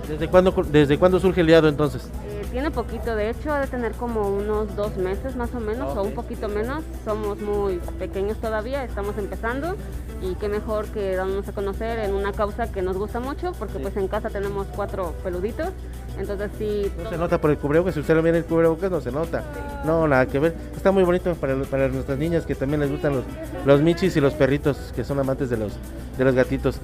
[0.09, 2.11] ¿Desde cuándo, desde cuándo surge el liado entonces?
[2.55, 6.05] Tiene poquito, de hecho, ha de tener como unos dos meses más o menos, o
[6.05, 6.84] un poquito menos.
[7.05, 9.74] Somos muy pequeños todavía, estamos empezando
[10.22, 13.80] y qué mejor que darnos a conocer en una causa que nos gusta mucho, porque
[13.80, 15.70] pues en casa tenemos cuatro peluditos,
[16.16, 16.92] entonces sí.
[17.02, 19.42] No se nota por el cubrebocas, si usted lo viene el cubrebocas no se nota.
[19.84, 20.55] No, nada que ver.
[20.76, 23.24] Está muy bonito para, para nuestras niñas que también les gustan los,
[23.66, 25.72] los michis y los perritos que son amantes de los,
[26.16, 26.78] de los gatitos.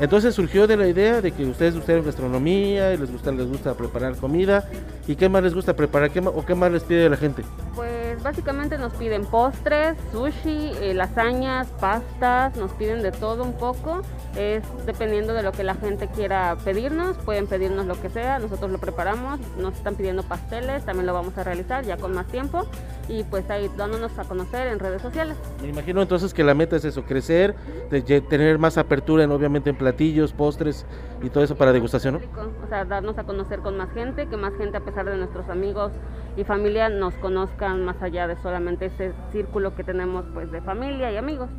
[0.00, 3.74] Entonces surgió de la idea de que ustedes gustaron gastronomía y les gusta, les gusta
[3.74, 4.68] preparar comida.
[5.06, 6.10] ¿Y qué más les gusta preparar?
[6.10, 7.44] ¿Qué ¿O qué más les pide la gente?
[7.74, 14.02] Pues básicamente nos piden postres, sushi, eh, lasañas, pastas, nos piden de todo un poco.
[14.36, 18.70] Es dependiendo de lo que la gente quiera pedirnos, pueden pedirnos lo que sea, nosotros
[18.70, 22.66] lo preparamos, nos están pidiendo pasteles, también lo vamos a realizar ya con más tiempo
[23.08, 25.36] y pues ahí dándonos a conocer en redes sociales.
[25.62, 27.54] Me imagino entonces que la meta es eso, crecer,
[27.90, 30.84] de tener más apertura en, obviamente en platillos, postres
[31.22, 32.20] y todo eso para degustación, ¿no?
[32.64, 35.48] O sea, darnos a conocer con más gente, que más gente a pesar de nuestros
[35.48, 35.92] amigos
[36.36, 41.12] y familia nos conozcan más allá de solamente ese círculo que tenemos pues de familia
[41.12, 41.50] y amigos.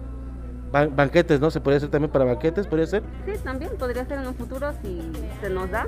[0.76, 1.50] Ban- banquetes, ¿no?
[1.52, 3.02] Se podría hacer también para banquetes, podría ser.
[3.26, 5.10] Sí, también podría ser en un futuro si
[5.40, 5.88] se nos da.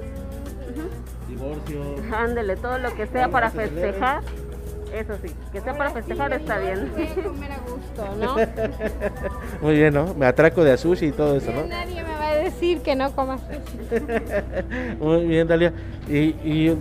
[1.28, 1.82] Divorcio.
[2.16, 4.22] Ándele, todo lo que sea para se festejar,
[4.94, 6.90] eso sí, que sea para festejar está bien.
[7.22, 8.36] comer a gusto, ¿no?
[9.62, 10.14] Muy bien, ¿no?
[10.14, 11.66] Me atraco de sushi y todo eso, ¿no?
[11.66, 14.04] Nadie me va a decir que no comas sushi.
[15.02, 15.74] Muy bien, Dalia.
[16.08, 16.78] ¿Y, y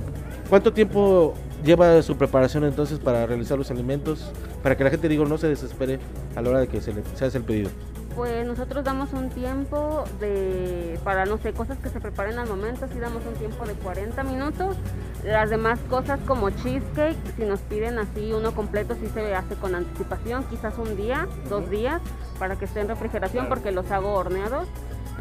[0.49, 1.35] cuánto tiempo
[1.65, 4.31] lleva su preparación entonces para realizar los alimentos?
[4.63, 5.99] Para que la gente, digo, no se desespere
[6.35, 7.71] a la hora de que se, le, se hace el pedido.
[8.17, 12.89] Pues nosotros damos un tiempo de, para no sé, cosas que se preparen al momento,
[12.91, 14.75] sí damos un tiempo de 40 minutos.
[15.23, 19.75] Las demás cosas como cheesecake, si nos piden así uno completo, sí se hace con
[19.75, 22.01] anticipación, quizás un día, dos días,
[22.39, 24.67] para que esté en refrigeración, porque los hago horneados.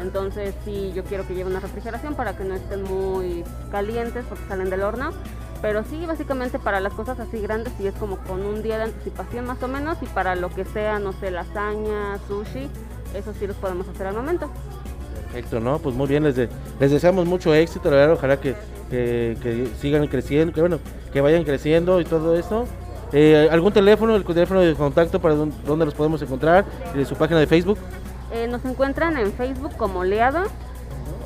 [0.00, 4.44] Entonces sí, yo quiero que lleve una refrigeración para que no estén muy calientes porque
[4.48, 5.12] salen del horno.
[5.66, 8.84] Pero sí, básicamente para las cosas así grandes sí es como con un día de
[8.84, 12.70] anticipación más o menos y para lo que sea, no sé, lasaña, sushi,
[13.16, 14.48] eso sí los podemos hacer al momento.
[15.24, 15.80] Perfecto, ¿no?
[15.80, 16.48] Pues muy bien, les, de-
[16.78, 18.54] les deseamos mucho éxito, la verdad, ojalá que,
[18.90, 20.78] que- que sigan creciendo, que bueno,
[21.12, 22.64] que vayan creciendo y todo esto.
[23.12, 26.64] Eh, ¿Algún teléfono, el teléfono de contacto para dónde, dónde los podemos encontrar?
[26.94, 27.76] ¿Y de su página de Facebook?
[28.32, 30.44] Eh, nos encuentran en Facebook como Leado,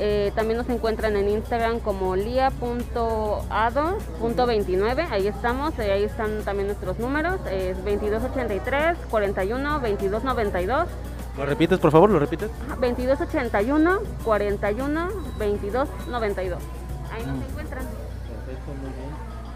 [0.02, 6.98] eh, también nos encuentran en Instagram como lia.ado.29, ahí estamos, eh, ahí están también nuestros
[6.98, 10.88] números, es 2283 41 2292.
[11.36, 12.08] ¿Lo repites, por favor?
[12.08, 12.48] ¿Lo repites?
[12.80, 16.58] 2281 41 2292.
[17.12, 17.84] Ahí nos encuentran.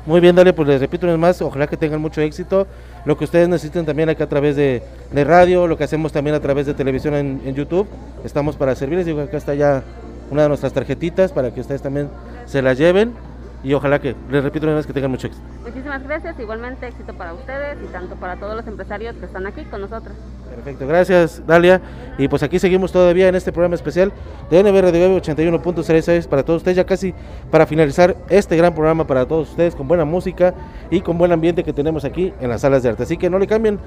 [0.04, 2.66] Muy bien, dale, pues les repito una vez más, ojalá que tengan mucho éxito.
[3.06, 6.36] Lo que ustedes necesiten también acá a través de, de radio, lo que hacemos también
[6.36, 7.88] a través de televisión en, en YouTube,
[8.24, 9.06] estamos para servirles.
[9.06, 9.82] Digo, acá está ya
[10.30, 12.08] una de nuestras tarjetitas para que ustedes también
[12.46, 13.14] se la lleven
[13.64, 15.44] y ojalá que, les repito una vez, que tengan mucho éxito.
[15.64, 19.64] Muchísimas gracias, igualmente éxito para ustedes y tanto para todos los empresarios que están aquí
[19.64, 20.14] con nosotros.
[20.54, 21.80] Perfecto, gracias Dalia.
[22.18, 24.12] Y pues aquí seguimos todavía en este programa especial
[24.50, 27.14] de NB Radio Web 81.66 para todos ustedes, ya casi
[27.50, 30.54] para finalizar este gran programa para todos ustedes con buena música
[30.90, 33.04] y con buen ambiente que tenemos aquí en las salas de arte.
[33.04, 33.78] Así que no le cambien,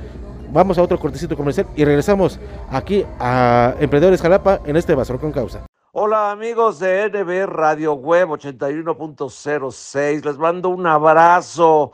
[0.52, 2.40] vamos a otro cortecito comercial y regresamos
[2.72, 5.68] aquí a Emprendedores Jalapa en este Basor con Causa.
[5.94, 11.94] Hola amigos de NB Radio Web 81.06, les mando un abrazo,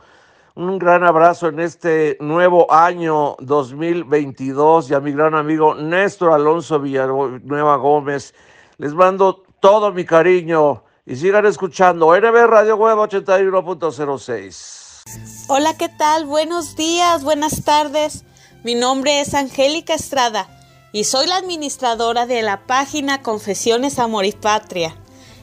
[0.55, 6.79] un gran abrazo en este nuevo año 2022 y a mi gran amigo Néstor Alonso
[6.79, 8.33] Villanueva Gómez,
[8.79, 15.03] les mando todo mi cariño y sigan escuchando NB Radio Web 81.06.
[15.49, 16.25] Hola, ¿qué tal?
[16.25, 18.25] Buenos días, buenas tardes.
[18.63, 20.47] Mi nombre es Angélica Estrada
[20.95, 24.95] y soy la administradora de la página Confesiones Amor y Patria.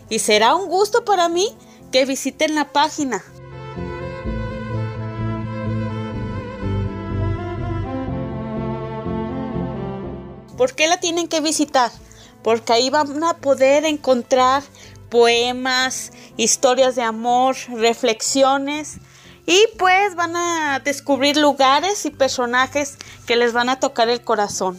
[0.08, 1.48] Y será un gusto para mí
[1.90, 3.22] que visiten la página.
[10.56, 11.90] ¿Por qué la tienen que visitar?
[12.44, 14.62] Porque ahí van a poder encontrar
[15.08, 18.98] poemas, historias de amor, reflexiones
[19.46, 24.78] y pues van a descubrir lugares y personajes que les van a tocar el corazón.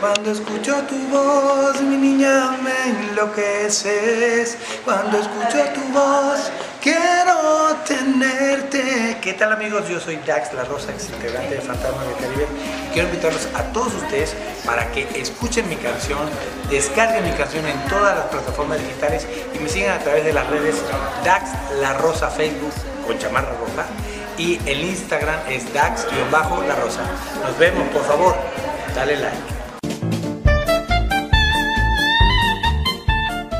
[0.00, 4.56] Cuando escucho tu voz, mi niña, me enloqueces.
[4.84, 6.52] Cuando escucho tu voz,
[6.82, 9.18] Quiero tenerte.
[9.20, 9.86] ¿Qué tal amigos?
[9.88, 12.46] Yo soy Dax La Rosa, ex integrante de Fantasma del Caribe.
[12.92, 16.18] Quiero invitarlos a todos ustedes para que escuchen mi canción,
[16.70, 20.48] descarguen mi canción en todas las plataformas digitales y me sigan a través de las
[20.48, 20.82] redes
[21.22, 21.50] Dax
[21.80, 22.72] La Rosa Facebook
[23.06, 23.86] con chamarra roja
[24.38, 27.02] y el Instagram es Dax-La Rosa.
[27.42, 28.34] Nos vemos, por favor,
[28.94, 29.36] dale like.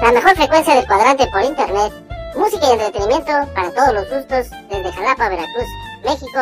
[0.01, 2.00] La mejor frecuencia del cuadrante por internet.
[2.37, 5.67] Música y entretenimiento para todos los gustos desde Jalapa, Veracruz,
[6.05, 6.41] México.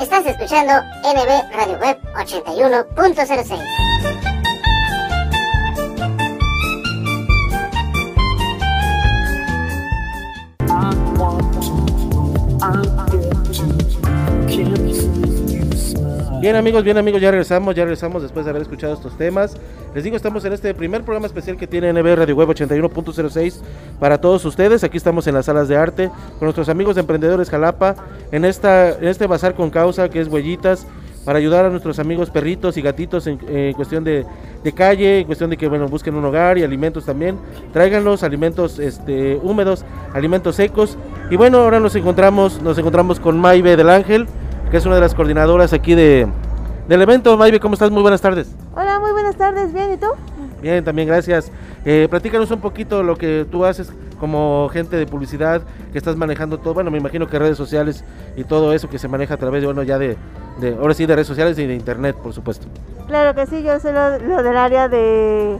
[0.00, 3.81] Estás escuchando NB Radio Web 81.06.
[16.42, 19.56] Bien amigos, bien amigos, ya regresamos, ya regresamos después de haber escuchado estos temas.
[19.94, 23.60] Les digo, estamos en este primer programa especial que tiene NB Radio Web 81.06
[24.00, 24.82] para todos ustedes.
[24.82, 26.08] Aquí estamos en las salas de arte
[26.40, 27.94] con nuestros amigos de Emprendedores Jalapa
[28.32, 30.84] en, esta, en este bazar con causa que es Huellitas
[31.24, 34.26] para ayudar a nuestros amigos perritos y gatitos en, en cuestión de,
[34.64, 37.38] de, calle, en cuestión de que bueno busquen un hogar y alimentos también.
[37.72, 40.98] Tráiganlos alimentos este, húmedos, alimentos secos.
[41.30, 44.26] Y bueno, ahora nos encontramos, nos encontramos con Maive del Ángel
[44.72, 46.26] que es una de las coordinadoras aquí de,
[46.88, 47.36] del evento.
[47.36, 47.90] Maybe, ¿cómo estás?
[47.90, 48.56] Muy buenas tardes.
[48.74, 49.70] Hola, muy buenas tardes.
[49.70, 50.06] Bien, ¿y tú?
[50.62, 51.52] Bien, también gracias.
[51.84, 55.60] Eh, platícanos un poquito lo que tú haces como gente de publicidad,
[55.92, 58.02] que estás manejando todo, bueno, me imagino que redes sociales
[58.34, 60.16] y todo eso que se maneja a través de, bueno, ya de,
[60.58, 62.66] de ahora sí, de redes sociales y de internet, por supuesto.
[63.08, 65.58] Claro que sí, yo soy lo, lo del área de,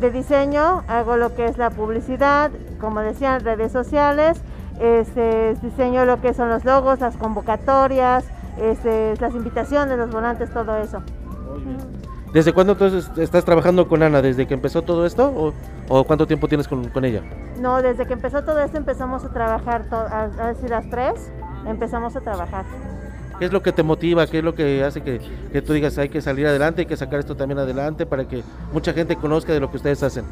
[0.00, 2.50] de diseño, hago lo que es la publicidad,
[2.80, 4.40] como decían, redes sociales,
[4.80, 8.24] este, diseño lo que son los logos, las convocatorias,
[8.58, 11.02] este, las invitaciones, los volantes, todo eso.
[12.32, 14.20] ¿Desde cuándo entonces estás trabajando con Ana?
[14.20, 15.52] ¿Desde que empezó todo esto o,
[15.88, 17.22] o cuánto tiempo tienes con, con, ella?
[17.60, 21.30] No, desde que empezó todo esto empezamos a trabajar, a, a decir las tres,
[21.64, 22.64] empezamos a trabajar.
[23.38, 24.26] ¿Qué es lo que te motiva?
[24.26, 25.20] ¿Qué es lo que hace que,
[25.52, 28.42] que tú digas hay que salir adelante, hay que sacar esto también adelante para que
[28.72, 30.24] mucha gente conozca de lo que ustedes hacen?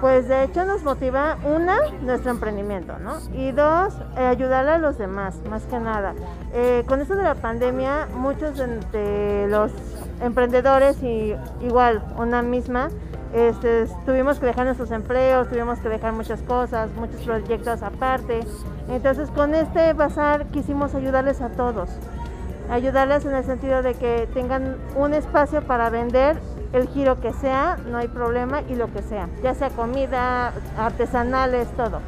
[0.00, 3.16] Pues de hecho nos motiva, una, nuestro emprendimiento, ¿no?
[3.34, 6.14] Y dos, eh, ayudarle a los demás, más que nada.
[6.52, 9.72] Eh, con esto de la pandemia, muchos de los
[10.20, 12.90] emprendedores y igual una misma,
[13.32, 18.40] este, tuvimos que dejar nuestros empleos, tuvimos que dejar muchas cosas, muchos proyectos aparte.
[18.88, 21.90] Entonces con este bazar quisimos ayudarles a todos,
[22.70, 26.36] ayudarles en el sentido de que tengan un espacio para vender
[26.72, 31.68] el giro que sea, no hay problema, y lo que sea, ya sea comida, artesanales,
[31.76, 32.00] todo.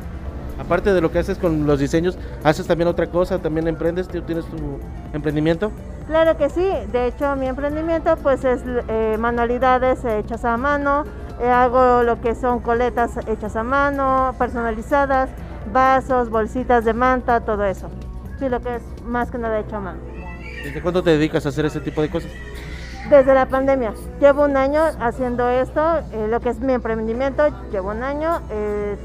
[0.58, 3.38] Aparte de lo que haces con los diseños, ¿haces también otra cosa?
[3.38, 4.06] ¿También emprendes?
[4.08, 4.78] ¿Tú tienes tu
[5.14, 5.72] emprendimiento?
[6.06, 11.04] Claro que sí, de hecho mi emprendimiento pues es eh, manualidades hechas a mano,
[11.40, 15.30] eh, hago lo que son coletas hechas a mano, personalizadas,
[15.72, 17.88] vasos, bolsitas de manta, todo eso.
[18.38, 20.09] Sí, lo que es más que nada hecho a mano.
[20.64, 22.30] ¿Desde cuándo te dedicas a hacer ese tipo de cosas?
[23.08, 23.94] Desde la pandemia.
[24.20, 28.40] Llevo un año haciendo esto, eh, lo que es mi emprendimiento, llevo un año.
[28.50, 28.96] Eh,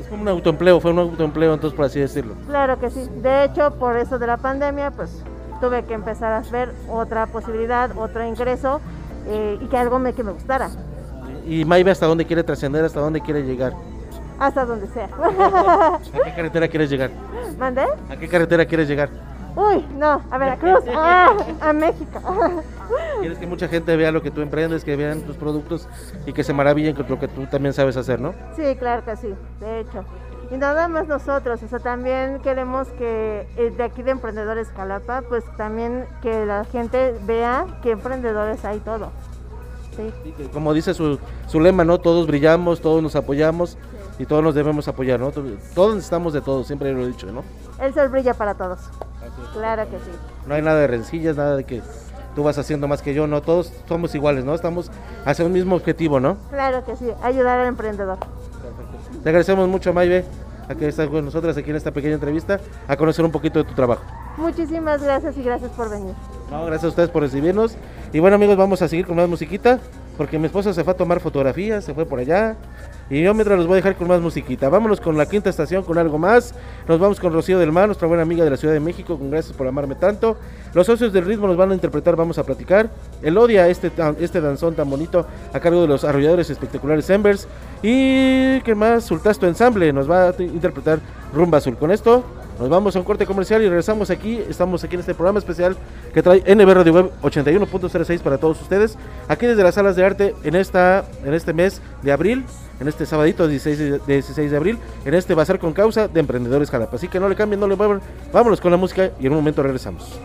[0.00, 2.34] es como un autoempleo, fue un autoempleo entonces por así decirlo.
[2.46, 3.08] Claro que sí.
[3.22, 5.22] De hecho, por eso de la pandemia, pues
[5.60, 8.80] tuve que empezar a ver otra posibilidad, otro ingreso
[9.26, 10.70] eh, y que algo me, que me gustara.
[11.46, 13.72] ¿Y Maybe hasta dónde quiere trascender, hasta dónde quiere llegar?
[14.38, 15.08] Hasta donde sea.
[15.22, 17.10] ¿A qué carretera quieres llegar?
[17.58, 17.84] ¿Mandé?
[18.10, 19.10] ¿A qué carretera quieres llegar?
[19.56, 22.20] Uy, no, a Veracruz, ah, a México.
[23.20, 25.88] Quieres que mucha gente vea lo que tú emprendes, que vean tus productos
[26.26, 28.34] y que se maravillen con lo que tú también sabes hacer, ¿no?
[28.56, 30.04] Sí, claro que sí, de hecho.
[30.50, 35.22] Y nada más nosotros, o sea, también queremos que eh, de aquí de Emprendedores Calapa,
[35.28, 39.10] pues también que la gente vea que emprendedores hay todo.
[39.96, 40.12] Sí.
[40.52, 41.98] Como dice su, su lema, ¿no?
[41.98, 43.78] Todos brillamos, todos nos apoyamos
[44.18, 45.30] y todos nos debemos apoyar, ¿no?
[45.30, 47.42] Todos necesitamos de todos, siempre lo he dicho, ¿no?
[47.80, 48.80] El sol brilla para todos.
[49.52, 50.10] Claro que sí.
[50.46, 51.82] No hay nada de rencillas, nada de que
[52.34, 54.54] tú vas haciendo más que yo, no, todos somos iguales, ¿no?
[54.54, 54.90] Estamos
[55.24, 56.36] hacia un mismo objetivo, ¿no?
[56.50, 58.18] Claro que sí, ayudar al emprendedor.
[58.18, 59.22] Perfecto.
[59.22, 60.24] Te agradecemos mucho, Maybe,
[60.68, 63.64] a que estás con nosotros aquí en esta pequeña entrevista, a conocer un poquito de
[63.64, 64.02] tu trabajo.
[64.36, 66.14] Muchísimas gracias y gracias por venir.
[66.50, 67.76] No, gracias a ustedes por recibirnos.
[68.12, 69.78] Y bueno, amigos, vamos a seguir con más musiquita,
[70.16, 72.56] porque mi esposa se fue a tomar fotografías, se fue por allá.
[73.10, 74.68] Y yo mientras los voy a dejar con más musiquita.
[74.68, 76.54] Vámonos con la quinta estación, con algo más.
[76.88, 79.30] Nos vamos con Rocío del Mar, nuestra buena amiga de la Ciudad de México, con
[79.30, 80.36] Gracias por amarme tanto.
[80.72, 82.88] Los socios del ritmo nos van a interpretar, vamos a platicar.
[83.22, 87.46] El odia este, este danzón tan bonito a cargo de los arrolladores espectaculares Embers.
[87.82, 91.00] Y qué más, Sultasto Ensamble nos va a interpretar
[91.34, 91.76] Rumba Azul.
[91.76, 92.24] Con esto
[92.58, 94.40] Nos vamos a un corte comercial y regresamos aquí.
[94.48, 95.76] Estamos aquí en este programa especial
[96.14, 98.96] que trae NB Radio Web 81.06 para todos ustedes.
[99.28, 102.44] Aquí desde las salas de arte en esta en este mes de abril,
[102.80, 106.70] en este sabadito 16 de, 16 de abril, en este bazar con causa de emprendedores
[106.70, 106.96] Jalapa.
[106.96, 108.00] Así que no le cambien, no le muevan.
[108.32, 110.18] Vámonos con la música y en un momento regresamos.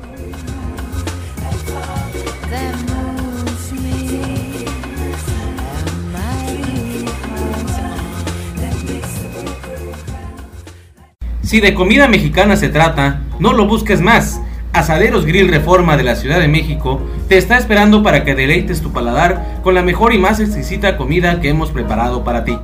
[11.49, 14.39] Si de comida mexicana se trata, no lo busques más.
[14.79, 18.93] Asaderos Grill Reforma de la Ciudad de México te está esperando para que deleites tu
[18.93, 22.57] paladar con la mejor y más exquisita comida que hemos preparado para ti.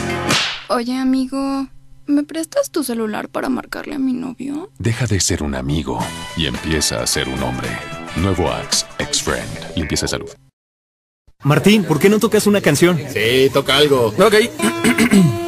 [0.68, 1.66] Oye, amigo,
[2.06, 4.70] ¿me prestas tu celular para marcarle a mi novio?
[4.78, 5.98] Deja de ser un amigo
[6.34, 7.68] y empieza a ser un hombre.
[8.16, 9.76] Nuevo Axe, ex-friend.
[9.76, 10.30] Limpieza de salud.
[11.42, 12.98] Martín, ¿por qué no tocas una canción?
[13.12, 14.14] Sí, toca algo.
[14.16, 14.34] Ok.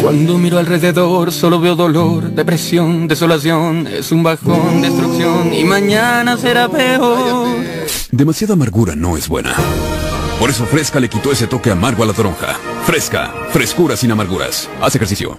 [0.00, 6.68] Cuando miro alrededor solo veo dolor, depresión, desolación, es un bajón, destrucción y mañana será
[6.68, 7.56] peor.
[8.10, 9.54] Demasiada amargura no es buena.
[10.38, 12.56] Por eso Fresca le quitó ese toque amargo a la toronja.
[12.84, 14.68] Fresca, frescura sin amarguras.
[14.80, 15.38] Haz ejercicio.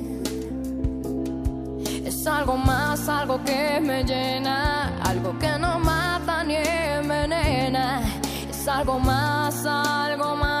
[2.21, 8.03] Es algo más, algo que me llena, algo que no mata ni envenena.
[8.47, 10.60] Es algo más, algo más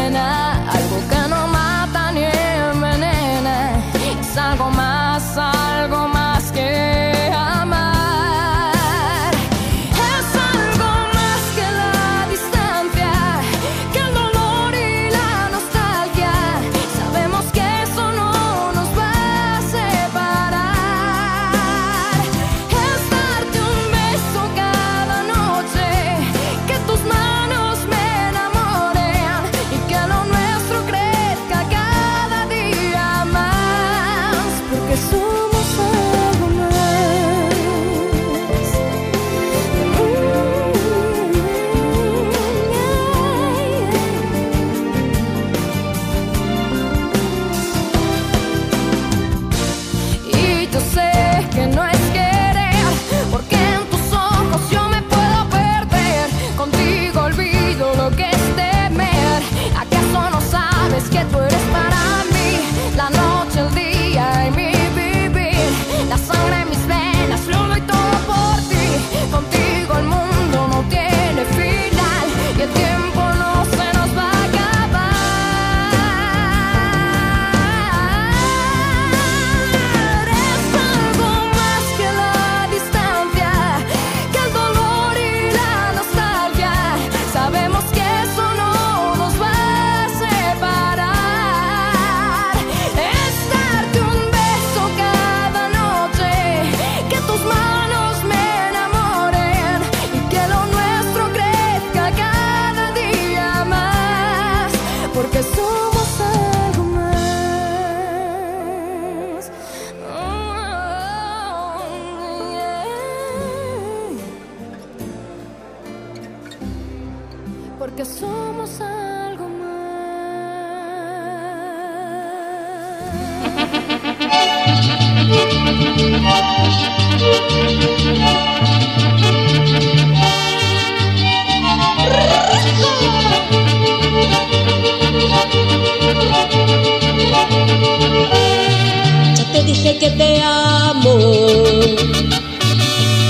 [140.01, 141.15] que te amo,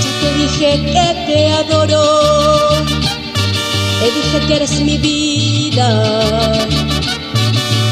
[0.02, 2.02] ya te dije que te adoro,
[4.00, 5.88] te dije que eres mi vida,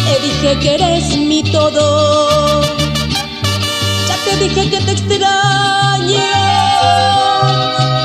[0.07, 2.62] te dije que eres mi todo,
[4.09, 6.31] ya te dije que te extraño,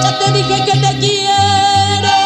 [0.03, 2.17] ya te dije que te quiero,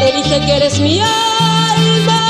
[0.00, 2.24] te dije que eres mi alma.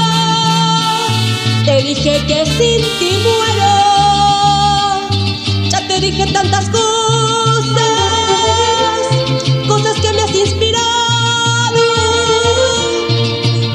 [1.65, 3.64] Te dije que sin ti muero.
[6.05, 7.81] Dije tantas cosas,
[9.67, 11.81] cosas que me has inspirado.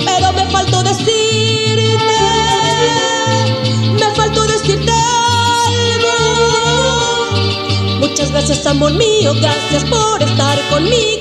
[0.06, 2.20] Pero me faltó decirte,
[3.94, 4.92] me faltó decirte
[5.92, 6.18] algo.
[8.00, 11.19] Muchas gracias, amor mío, gracias por estar conmigo.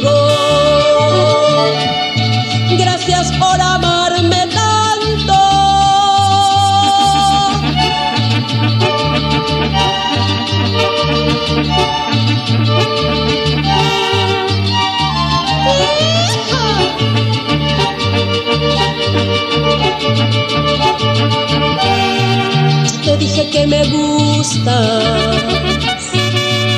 [23.04, 25.04] Te dije que me gustas,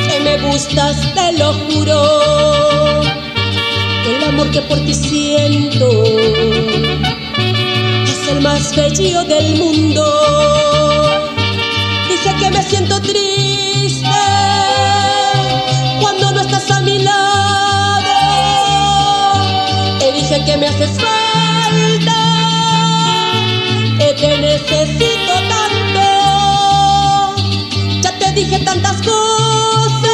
[0.09, 2.01] que me gustas, te lo juro.
[4.11, 6.05] El amor que por ti siento
[8.05, 10.05] es el más bello del mundo.
[12.09, 14.20] Dije que me siento triste
[16.01, 18.14] cuando no estás a mi lado.
[19.99, 22.20] Te dije que me haces falta,
[24.21, 26.05] te necesito tanto.
[28.03, 30.11] Ya te dije tantas cosas,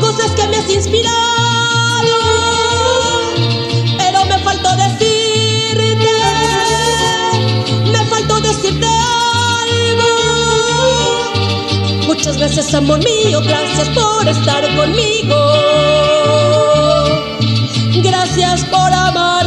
[0.00, 1.16] cosas que me has inspirado.
[3.96, 6.12] Pero me faltó decirte,
[7.90, 8.86] me faltó decirte
[9.66, 10.10] algo.
[12.06, 15.36] Muchas gracias, amor mío, gracias por estar conmigo.
[18.02, 19.39] Gracias por amarme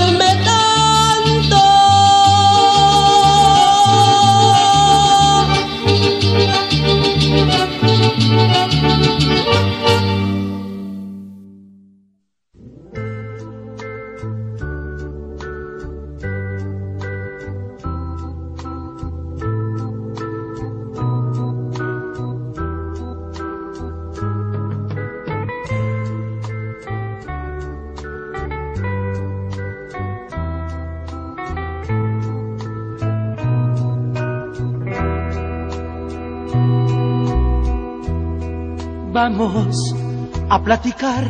[40.64, 41.26] platicar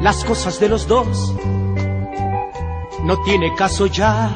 [0.00, 1.34] las cosas de los dos.
[3.04, 4.30] No tiene caso ya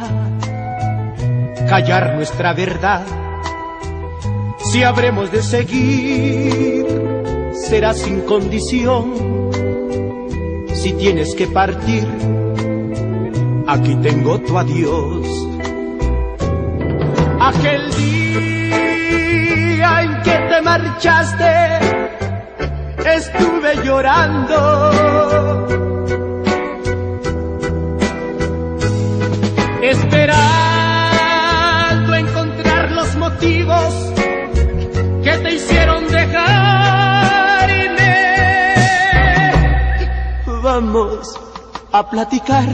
[1.68, 3.04] callar nuestra verdad.
[4.58, 6.86] Si habremos de seguir,
[7.52, 9.50] será sin condición.
[10.72, 12.06] Si tienes que partir,
[13.66, 15.26] aquí tengo tu adiós.
[17.40, 21.53] Aquel día en que te marchaste,
[42.10, 42.68] platicar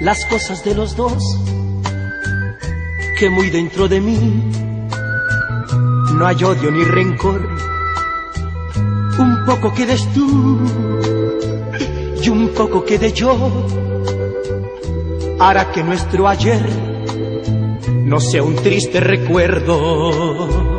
[0.00, 1.22] las cosas de los dos
[3.18, 4.18] que muy dentro de mí
[6.14, 7.48] no hay odio ni rencor.
[9.18, 10.58] Un poco quedes tú
[12.22, 13.34] y un poco quede yo.
[15.38, 16.62] Hará que nuestro ayer
[18.04, 20.69] no sea un triste recuerdo.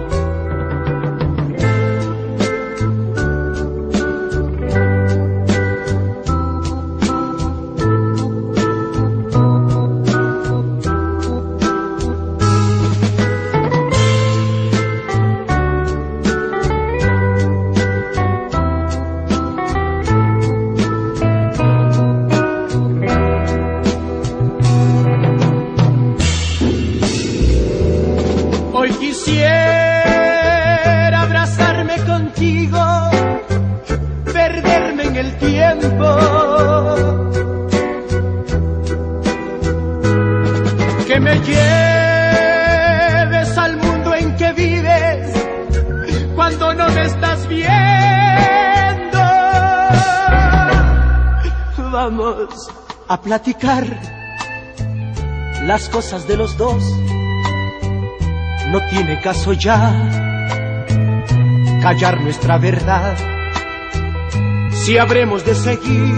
[55.81, 56.83] Las cosas de los dos.
[58.67, 59.79] No tiene caso ya
[61.81, 63.17] callar nuestra verdad.
[64.71, 66.13] Si habremos de seguir,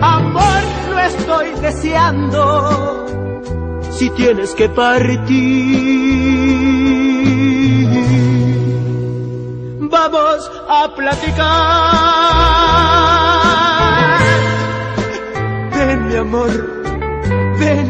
[0.00, 3.04] amor, lo estoy deseando.
[3.90, 5.28] Si tienes que partir,
[9.90, 11.50] vamos a platicar.
[15.76, 16.82] Ven, mi amor,
[17.58, 17.89] ven,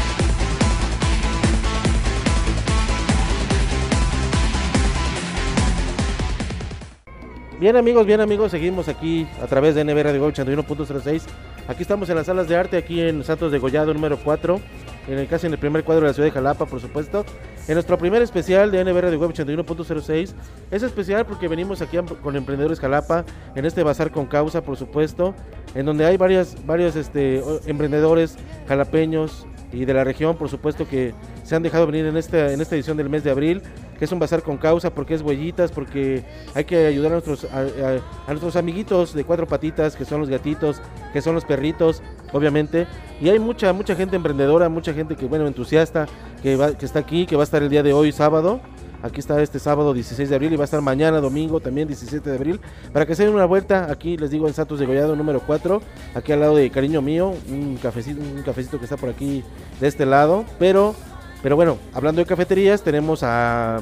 [7.61, 11.21] Bien amigos, bien amigos, seguimos aquí a través de NB Radio 81.06.
[11.67, 14.59] Aquí estamos en las salas de arte, aquí en Santos de Gollado número 4,
[15.07, 17.23] en el, casi en el primer cuadro de la ciudad de Jalapa, por supuesto.
[17.67, 20.33] En nuestro primer especial de NB Radio Web 81.06.
[20.71, 25.35] Es especial porque venimos aquí con Emprendedores Jalapa, en este bazar con causa, por supuesto,
[25.75, 31.13] en donde hay varias, varios este, emprendedores jalapeños y de la región, por supuesto, que
[31.43, 33.61] se han dejado venir en esta, en esta edición del mes de abril
[34.01, 36.23] que es un bazar con causa, porque es huellitas, porque
[36.55, 40.81] hay que ayudar a nuestros, a, nuestros amiguitos de cuatro patitas, que son los gatitos,
[41.13, 42.01] que son los perritos,
[42.33, 42.87] obviamente.
[43.21, 46.07] Y hay mucha, mucha gente emprendedora, mucha gente que, bueno, entusiasta,
[46.41, 48.59] que, que está aquí, que va a estar el día de hoy, sábado.
[49.03, 52.27] Aquí está este sábado 16 de abril y va a estar mañana domingo también 17
[52.27, 52.59] de abril.
[52.91, 55.79] Para que se den una vuelta, aquí les digo en Santos de Gollado número 4,
[56.15, 59.43] aquí al lado de Cariño Mío, un cafecito, un cafecito que está por aquí
[59.79, 60.45] de este lado.
[60.57, 60.95] Pero
[61.41, 63.81] pero bueno, hablando de cafeterías, tenemos a.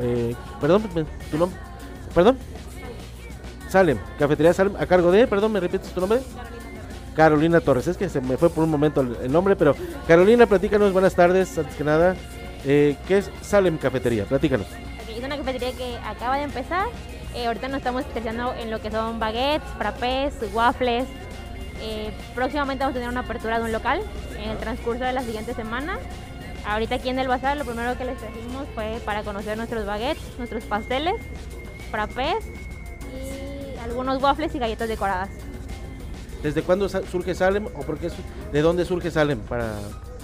[0.00, 0.82] Eh, perdón,
[1.30, 1.58] tu nombre.
[2.14, 2.38] Perdón.
[3.68, 5.26] Salem, Cafetería Salem, a cargo de.
[5.26, 6.20] Perdón, ¿me repites tu nombre?
[7.14, 7.88] Carolina Torres.
[7.88, 9.74] Es que se me fue por un momento el, nombre, pero
[10.06, 12.16] Carolina, platícanos, buenas tardes, antes que nada.
[12.64, 14.24] Eh, ¿Qué es Salem Cafetería?
[14.24, 14.66] Platícanos.
[15.08, 16.86] Es una cafetería que acaba de empezar.
[17.34, 21.06] Eh, ahorita nos estamos especializando en lo que son baguettes, frappés, waffles.
[21.82, 24.00] Eh, próximamente vamos a tener una apertura de un local
[24.38, 25.98] en el transcurso de la siguiente semana.
[26.66, 30.22] Ahorita aquí en el bazar lo primero que les trajimos fue para conocer nuestros baguettes,
[30.38, 31.14] nuestros pasteles,
[31.90, 32.44] frappés
[33.12, 35.28] y algunos waffles y galletas decoradas.
[36.42, 38.10] ¿Desde cuándo surge Salem o por qué,
[38.52, 39.74] de dónde surge Salem para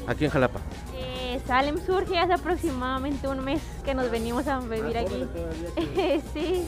[0.06, 0.60] aquí en Jalapa?
[0.94, 5.26] Eh, Salem surge hace aproximadamente un mes que nos venimos a vivir Ah, aquí.
[6.34, 6.66] sí.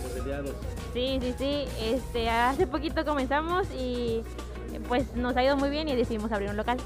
[0.94, 1.64] Sí, sí, sí.
[1.80, 4.22] Este, hace poquito comenzamos y
[4.88, 6.78] pues nos ha ido muy bien y decidimos abrir un local.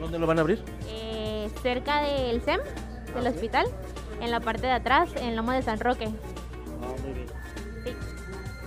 [0.00, 0.62] ¿Dónde lo van a abrir?
[0.88, 1.09] Eh,
[1.62, 2.60] cerca del SEM,
[3.14, 3.66] del hospital,
[4.20, 6.08] en la parte de atrás, en Lomo de San Roque.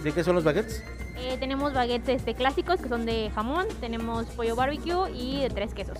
[0.03, 0.83] ¿De qué son los baguettes?
[1.15, 5.73] Eh, tenemos baguettes este, clásicos que son de jamón, tenemos pollo barbecue y de tres
[5.73, 5.97] quesos.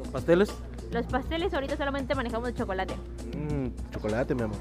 [0.00, 0.52] ¿Los pasteles?
[0.90, 2.94] Los pasteles ahorita solamente manejamos de chocolate.
[3.36, 4.56] Mmm, chocolate, mi amor.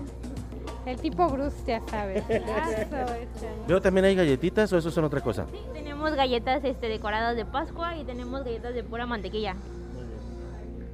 [0.85, 2.23] El tipo Bruce, ya sabes.
[3.67, 5.45] Veo también hay galletitas o eso son otra cosa.
[5.73, 9.55] tenemos galletas este, decoradas de Pascua y tenemos galletas de pura mantequilla.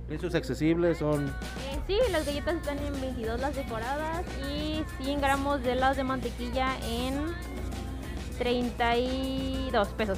[0.08, 1.28] Precios accesibles son.
[1.28, 6.04] Eh, sí, las galletas están en 22 las decoradas y 100 gramos de las de
[6.06, 7.34] mantequilla en
[8.38, 10.18] 32 pesos.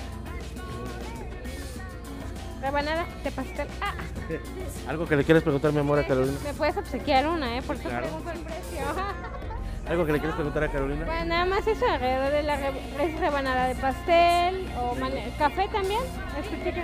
[2.61, 3.67] Rebanada de pastel.
[3.81, 3.93] Ah,
[4.89, 6.37] Algo que le quieres preguntar, mi amor, a Carolina.
[6.43, 7.61] me puedes obsequiar una, ¿eh?
[7.63, 8.05] Por eso Claro.
[8.07, 8.85] pregunto el precio.
[9.89, 11.03] Algo que le quieres preguntar a Carolina.
[11.05, 14.95] Pues nada más eso, alrededor de la re- re- rebanada de pastel o
[15.39, 16.01] café también.
[16.39, 16.83] Escuché que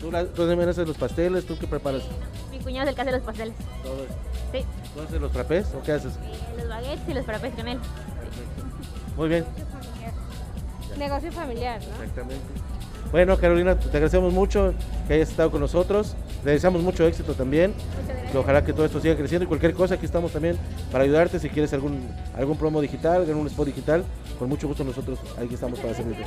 [0.00, 1.46] ¿Tú, la, tú también haces los pasteles?
[1.46, 2.02] ¿Tú qué preparas?
[2.50, 3.54] Mi cuñado es el que hace los pasteles.
[3.82, 4.14] Todo eso.
[4.52, 4.64] Sí.
[4.94, 6.12] ¿Tú haces los trapés o qué haces?
[6.56, 7.78] Los baguettes y los frappés con él.
[9.16, 9.44] Muy bien.
[10.96, 12.02] Negocio familiar, ¿no?
[12.02, 12.44] Exactamente.
[13.14, 14.74] Bueno, Carolina, te agradecemos mucho
[15.06, 16.16] que hayas estado con nosotros.
[16.44, 17.72] Le deseamos mucho éxito también.
[18.32, 20.58] Que ojalá que todo esto siga creciendo y cualquier cosa, aquí estamos también
[20.90, 21.38] para ayudarte.
[21.38, 24.04] Si quieres algún algún promo digital, algún spot digital,
[24.36, 26.24] con mucho gusto nosotros aquí estamos para servirte.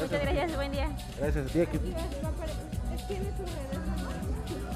[0.00, 0.88] Muchas gracias, buen día.
[1.18, 1.60] Gracias a ti.
[1.60, 1.78] Aquí.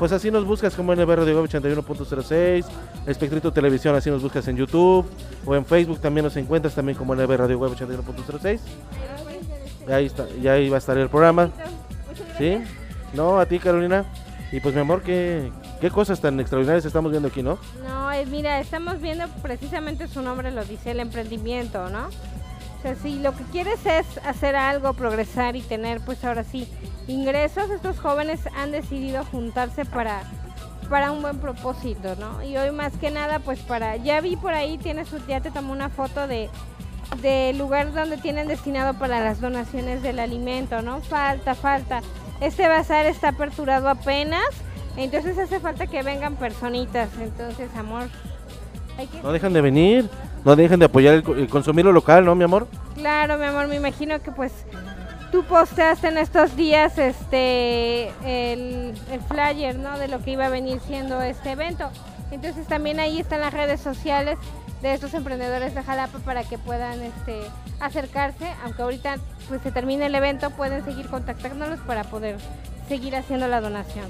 [0.01, 2.67] Pues así nos buscas como NB Radio Web 81.06,
[3.07, 5.07] Espectrito Televisión, así nos buscas en YouTube
[5.47, 8.59] o en Facebook también nos encuentras también como NB Radio Web 81.06.
[9.91, 11.51] Ahí está, y ahí va a estar el programa.
[12.39, 12.59] ¿Sí?
[13.15, 14.05] No, a ti Carolina.
[14.53, 15.51] Y pues mi amor, qué,
[15.81, 17.59] qué cosas tan extraordinarias estamos viendo aquí, ¿no?
[17.89, 22.09] No, eh, mira, estamos viendo precisamente su nombre lo dice, el emprendimiento, ¿no?
[22.09, 26.69] O sea, si lo que quieres es hacer algo, progresar y tener, pues ahora sí,
[27.07, 30.23] ingresos, estos jóvenes han decidido juntarse para,
[30.91, 32.43] para un buen propósito, ¿no?
[32.43, 35.51] Y hoy más que nada, pues para, ya vi por ahí, tienes, su- ya te
[35.51, 36.51] tomó una foto de
[37.21, 41.01] del lugar donde tienen destinado para las donaciones del alimento, ¿no?
[41.01, 42.01] Falta, falta.
[42.41, 44.47] Este bazar está aperturado apenas,
[44.97, 47.11] entonces hace falta que vengan personitas.
[47.21, 48.09] Entonces, amor,
[48.99, 49.23] hay que...
[49.23, 50.09] No dejan de venir,
[50.45, 52.67] no dejen de apoyar el, el consumir lo local, ¿no, mi amor?
[52.95, 54.53] Claro, mi amor, me imagino que pues
[55.33, 59.99] tú posteaste en estos días este el, el flyer, ¿no?
[59.99, 61.91] De lo que iba a venir siendo este evento.
[62.31, 64.39] Entonces también ahí están las redes sociales
[64.83, 67.41] de estos emprendedores de Jalapa para que puedan este
[67.81, 69.17] acercarse, aunque ahorita
[69.49, 72.37] pues se termine el evento, pueden seguir contactándolos para poder
[72.89, 74.07] seguir haciendo la donación.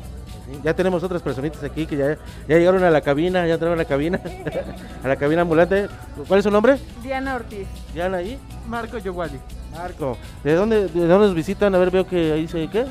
[0.47, 2.17] Sí, Ya tenemos otras personitas aquí que ya,
[2.49, 4.21] ya llegaron a la cabina, ya entraron a la cabina,
[5.05, 5.89] a la cabina ambulante.
[6.27, 6.79] ¿Cuál es su nombre?
[7.03, 7.69] Diana Ortiz.
[7.93, 8.39] Diana ahí.
[8.67, 9.39] Marco Yowali.
[9.73, 10.17] Marco.
[10.43, 11.75] ¿De dónde, ¿De dónde nos visitan?
[11.75, 12.87] A ver, veo que ahí dice, ¿qué?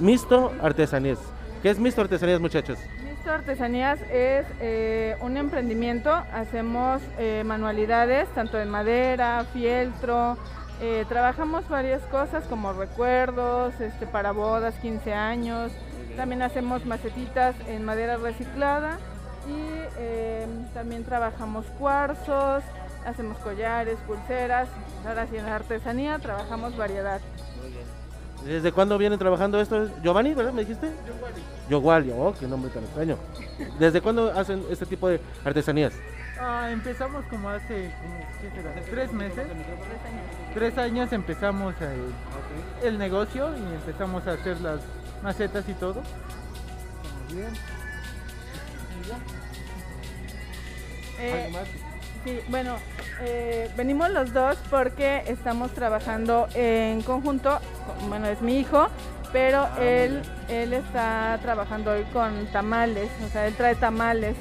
[0.00, 1.18] Misto Artesanías.
[1.62, 2.78] ¿Qué es Misto Artesanías, muchachos?
[3.24, 6.12] Misto Artesanías es eh, un emprendimiento.
[6.12, 10.36] Hacemos eh, manualidades tanto en madera, fieltro.
[10.82, 15.72] eh, trabajamos varias cosas como recuerdos, este, para bodas, 15 años.
[16.18, 18.98] También hacemos macetitas en madera reciclada
[19.48, 22.62] y eh, también trabajamos cuarzos,
[23.06, 24.68] hacemos collares, pulseras.
[25.08, 27.22] Ahora sí en la artesanía trabajamos variedad.
[28.44, 29.88] ¿Desde cuándo vienen trabajando esto?
[30.02, 30.52] Giovanni, ¿verdad?
[30.52, 30.90] ¿Me dijiste?
[31.68, 32.12] Yowali.
[32.16, 33.16] Oh, qué nombre tan extraño.
[33.78, 35.92] ¿Desde cuándo hacen este tipo de artesanías?
[36.40, 38.74] Ah, empezamos como hace como, ¿qué será?
[38.90, 39.46] tres meses.
[40.52, 44.80] Tres años empezamos el, el negocio y empezamos a hacer las
[45.22, 46.02] macetas y todo.
[47.28, 47.52] Muy bien.
[51.20, 51.52] Eh,
[52.24, 52.76] sí, bueno,
[53.20, 57.60] eh, venimos los dos porque estamos trabajando en conjunto.
[58.08, 58.88] Bueno, es mi hijo,
[59.34, 64.36] pero él, él está trabajando hoy con tamales, o sea, él trae tamales.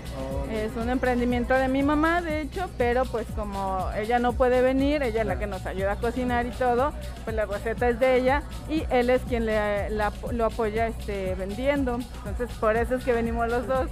[0.52, 5.02] Es un emprendimiento de mi mamá, de hecho, pero pues como ella no puede venir,
[5.02, 6.94] ella es la que nos ayuda a cocinar y todo,
[7.24, 11.34] pues la receta es de ella y él es quien le, la- lo apoya este,
[11.34, 11.98] vendiendo.
[12.28, 13.88] Entonces, por eso es que venimos los dos.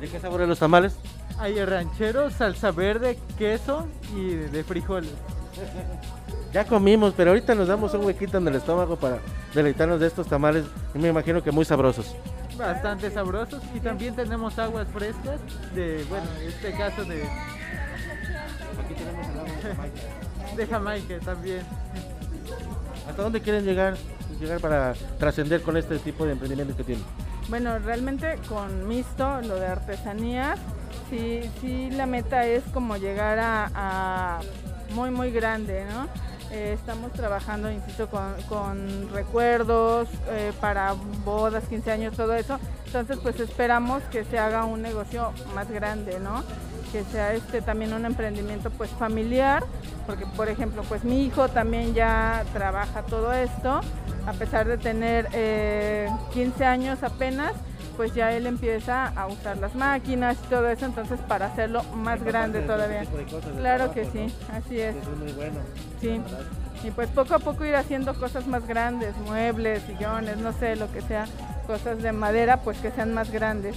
[0.00, 0.94] ¿De qué sabor los tamales?
[1.40, 5.10] Hay ranchero, salsa verde, queso y de frijoles.
[6.52, 9.18] Ya comimos, pero ahorita nos damos un huequito en el estómago para
[9.54, 10.64] deleitarnos de estos tamales.
[10.94, 12.14] Y me imagino que muy sabrosos.
[12.58, 15.40] Bastante sabrosos y también tenemos aguas frescas
[15.74, 17.22] de, bueno, en este caso de...
[17.22, 20.56] Aquí tenemos el agua de Jamaica.
[20.56, 21.62] De Jamaica también.
[23.08, 23.96] ¿Hasta dónde quieren llegar?
[24.40, 27.04] Llegar para trascender con este tipo de emprendimiento que tienen.
[27.48, 30.58] Bueno, realmente con Misto, lo de artesanías,
[31.10, 34.40] sí, sí la meta es como llegar a, a
[34.94, 36.08] muy, muy grande, ¿no?
[36.52, 40.94] Eh, estamos trabajando, insisto, con, con recuerdos eh, para
[41.24, 42.58] bodas, 15 años, todo eso.
[42.86, 46.42] Entonces, pues esperamos que se haga un negocio más grande, ¿no?
[46.90, 49.62] Que sea este también un emprendimiento pues familiar,
[50.08, 53.80] porque por ejemplo, pues mi hijo también ya trabaja todo esto,
[54.26, 57.52] a pesar de tener eh, 15 años apenas,
[58.00, 62.24] pues ya él empieza a usar las máquinas y todo eso, entonces para hacerlo más
[62.24, 63.04] grande todavía.
[63.58, 64.96] Claro que sí, así es.
[64.96, 65.60] Es muy bueno.
[66.00, 66.18] Sí.
[66.82, 70.90] Y pues poco a poco ir haciendo cosas más grandes, muebles, sillones, no sé, lo
[70.90, 71.26] que sea,
[71.66, 73.76] cosas de madera, pues que sean más grandes.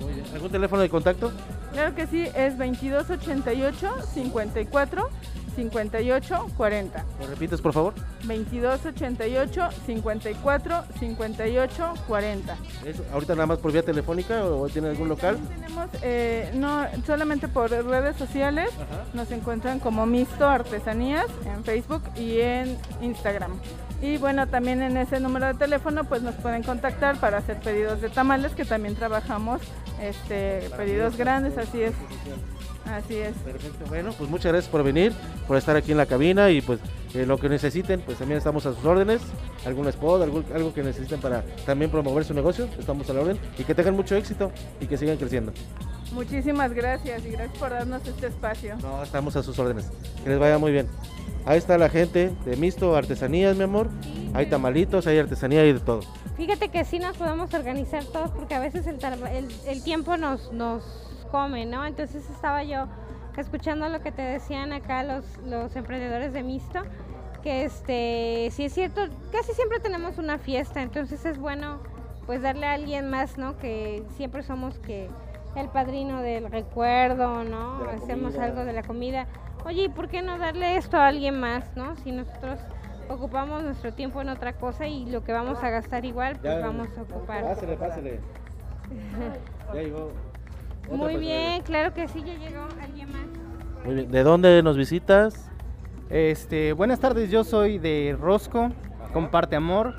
[0.00, 0.26] Muy bien.
[0.32, 1.32] ¿Algún teléfono de contacto?
[1.72, 5.08] Claro que sí, es 2288 54
[5.54, 7.04] 58 40.
[7.20, 7.94] ¿Lo repites, por favor?
[8.24, 12.56] 2288 54 58 40.
[12.84, 15.38] ¿Es ahorita nada más por vía telefónica o tiene algún local?
[15.48, 18.70] Tenemos, eh, no, solamente por redes sociales,
[19.14, 23.52] nos encuentran como Misto Artesanías en Facebook y en Instagram.
[24.00, 28.00] Y bueno, también en ese número de teléfono pues nos pueden contactar para hacer pedidos
[28.00, 29.60] de tamales, que también trabajamos
[30.00, 31.94] este, pedidos grandes, así es.
[32.86, 33.34] Así es.
[33.38, 33.84] Perfecto.
[33.88, 35.12] Bueno, pues muchas gracias por venir,
[35.46, 36.80] por estar aquí en la cabina y pues
[37.14, 39.22] eh, lo que necesiten, pues también estamos a sus órdenes.
[39.64, 43.38] Algún spot, algún- algo que necesiten para también promover su negocio, estamos a la orden
[43.58, 44.50] y que tengan mucho éxito
[44.80, 45.52] y que sigan creciendo.
[46.12, 48.76] Muchísimas gracias y gracias por darnos este espacio.
[48.82, 49.86] No, estamos a sus órdenes.
[50.22, 50.86] Que les vaya muy bien.
[51.46, 53.88] Ahí está la gente de Misto Artesanías, mi amor.
[54.34, 56.00] Hay tamalitos, hay artesanía y de todo.
[56.36, 58.98] Fíjate que sí nos podemos organizar todos porque a veces el,
[59.66, 60.82] el tiempo nos, nos
[61.32, 61.84] come, ¿no?
[61.86, 62.86] Entonces estaba yo
[63.36, 66.82] escuchando lo que te decían acá los, los emprendedores de Misto,
[67.42, 69.00] que este, sí es cierto,
[69.32, 71.80] casi siempre tenemos una fiesta, entonces es bueno
[72.26, 73.56] pues darle a alguien más, ¿no?
[73.58, 75.08] Que siempre somos que
[75.56, 77.82] el padrino del recuerdo, ¿no?
[77.86, 78.44] Hacemos comida.
[78.44, 79.26] algo de la comida.
[79.64, 81.96] Oye, ¿y por qué no darle esto a alguien más, ¿no?
[81.96, 82.60] Si nosotros
[83.08, 86.60] ocupamos nuestro tiempo en otra cosa y lo que vamos a gastar igual, pues Ya,
[86.60, 87.42] vamos a ocupar.
[87.42, 88.20] Pásele, pásele.
[89.74, 90.12] Ya llegó.
[90.96, 93.26] Muy bien, claro que sí, ya llegó alguien más.
[93.84, 94.10] Muy bien.
[94.10, 95.50] ¿De dónde nos visitas?
[96.10, 98.70] Este, buenas tardes, yo soy de Rosco,
[99.12, 99.94] comparte amor,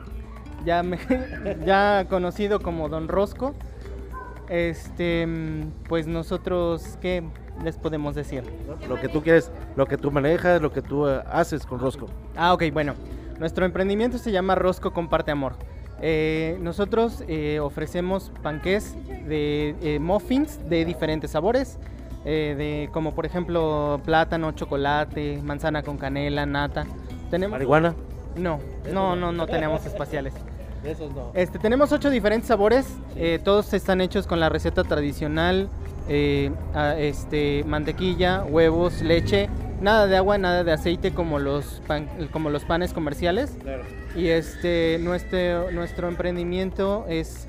[0.63, 0.99] ya me,
[1.65, 3.55] ya conocido como Don Rosco.
[4.49, 5.27] Este,
[5.89, 7.23] pues nosotros, ¿qué
[7.63, 8.43] les podemos decir?
[8.87, 12.07] Lo que tú quieres, lo que tú manejas, lo que tú eh, haces con Rosco.
[12.35, 12.93] Ah, ok, bueno.
[13.39, 15.55] Nuestro emprendimiento se llama Rosco Comparte Amor.
[16.05, 18.93] Eh, nosotros eh, ofrecemos panqués
[19.25, 21.79] de eh, muffins de diferentes sabores,
[22.25, 26.85] eh, de, como por ejemplo plátano, chocolate, manzana con canela, nata.
[27.31, 27.53] ¿Tenemos...
[27.53, 27.95] ¿Marihuana?
[28.35, 28.59] No,
[28.91, 30.33] no, no, no tenemos espaciales.
[30.83, 31.31] Esos no.
[31.35, 32.85] Este, tenemos ocho diferentes sabores,
[33.15, 35.69] eh, todos están hechos con la receta tradicional,
[36.09, 39.47] este, mantequilla, huevos, leche,
[39.83, 43.51] nada de agua, nada de aceite como los, pan- como los panes comerciales.
[43.61, 43.83] Claro.
[44.15, 47.47] Y este, nuestro, nuestro emprendimiento es,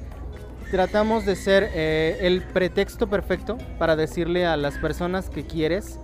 [0.71, 5.99] tratamos de ser eh, el pretexto perfecto para decirle a las personas que quieres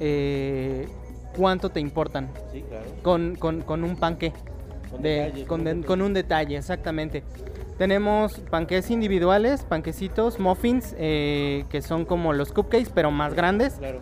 [0.00, 0.88] eh,
[1.36, 2.30] cuánto te importan.
[2.52, 2.86] Sí, claro.
[3.02, 4.32] Con, con, con un panque.
[4.90, 5.86] Con de- detalle, con, con de- detalle.
[5.86, 7.22] con un detalle, exactamente.
[7.78, 13.74] Tenemos panques individuales, panquecitos, muffins, eh, que son como los cupcakes, pero más grandes.
[13.74, 14.00] Claro.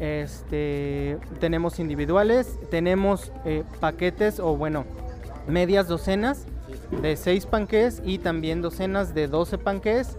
[0.00, 4.84] Este, tenemos individuales, tenemos eh, paquetes o bueno,
[5.46, 6.46] medias docenas
[7.02, 10.16] de 6 panqués y también docenas de 12 panqués.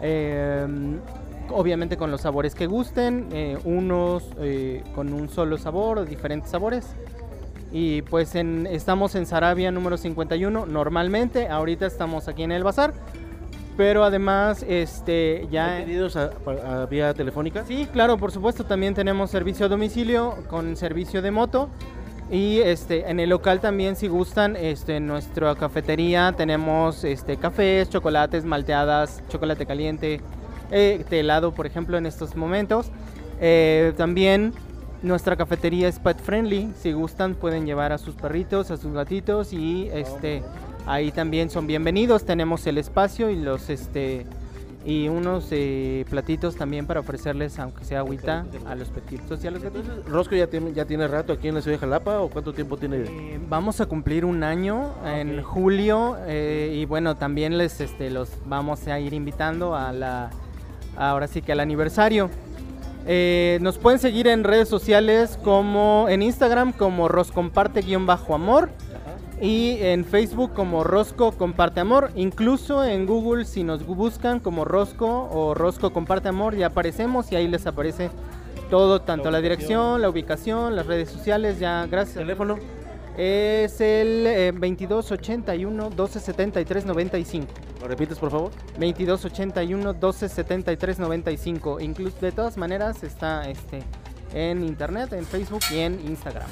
[0.00, 0.66] eh,
[1.50, 6.86] obviamente con los sabores que gusten, eh, unos eh, con un solo sabor diferentes sabores.
[7.72, 12.94] Y pues en, estamos en Sarabia número 51 normalmente, ahorita estamos aquí en el bazar.
[13.76, 15.76] Pero además, este, ya...
[15.76, 16.30] ¿Hay pedidos a,
[16.66, 17.64] a vía telefónica?
[17.64, 21.68] Sí, claro, por supuesto, también tenemos servicio a domicilio con servicio de moto.
[22.30, 27.90] Y este, en el local también, si gustan, este, en nuestra cafetería tenemos este, cafés,
[27.90, 30.20] chocolates, malteadas, chocolate caliente,
[30.70, 32.90] eh, helado, por ejemplo, en estos momentos.
[33.40, 34.54] Eh, también
[35.02, 36.72] nuestra cafetería es pet friendly.
[36.80, 40.42] Si gustan, pueden llevar a sus perritos, a sus gatitos y este,
[40.86, 42.24] ahí también son bienvenidos.
[42.24, 44.26] Tenemos el espacio y los este
[44.86, 49.50] y unos eh, platitos también para ofrecerles, aunque sea agüita, a los petitos y a
[49.50, 50.04] los gatitos.
[50.06, 52.76] ¿Rosco ya tiene, ya tiene rato aquí en la ciudad de Jalapa o cuánto tiempo
[52.76, 52.98] tiene?
[52.98, 58.30] Eh, Vamos a cumplir un año en julio eh, y bueno, también les este, los
[58.44, 60.30] vamos a ir invitando a la,
[60.98, 62.28] ahora sí que al aniversario.
[63.60, 68.70] Nos pueden seguir en redes sociales como en Instagram como roscomparte-amor
[69.40, 72.10] y en Facebook como Rosco Comparte Amor.
[72.14, 77.36] Incluso en Google si nos buscan como Rosco o Rosco Comparte Amor ya aparecemos y
[77.36, 78.10] ahí les aparece
[78.70, 82.16] todo, tanto la dirección, la ubicación, las redes sociales, ya gracias.
[82.16, 82.58] ¿Teléfono?
[83.16, 87.46] Es el eh, 2281 1273 95.
[87.80, 88.50] ¿Lo repites, por favor?
[88.78, 91.80] 2281 1273 95.
[91.80, 93.82] Incluso de todas maneras está este
[94.32, 96.48] en internet, en Facebook y en Instagram.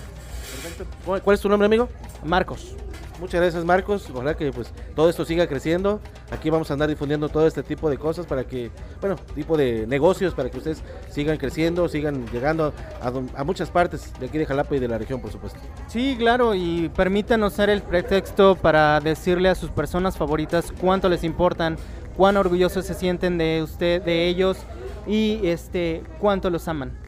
[0.53, 0.85] Perfecto.
[1.05, 1.89] ¿Cuál es tu nombre, amigo?
[2.25, 2.75] Marcos.
[3.21, 4.11] Muchas gracias, Marcos.
[4.13, 6.01] Ojalá que pues todo esto siga creciendo.
[6.33, 9.87] Aquí vamos a andar difundiendo todo este tipo de cosas para que, bueno, tipo de
[9.87, 14.47] negocios para que ustedes sigan creciendo, sigan llegando a, a muchas partes de aquí de
[14.47, 15.61] Jalapa y de la región, por supuesto.
[15.87, 21.23] Sí, claro, y permítanos ser el pretexto para decirle a sus personas favoritas cuánto les
[21.23, 21.77] importan,
[22.17, 24.59] cuán orgullosos se sienten de usted, de ellos
[25.07, 26.99] y este cuánto los aman.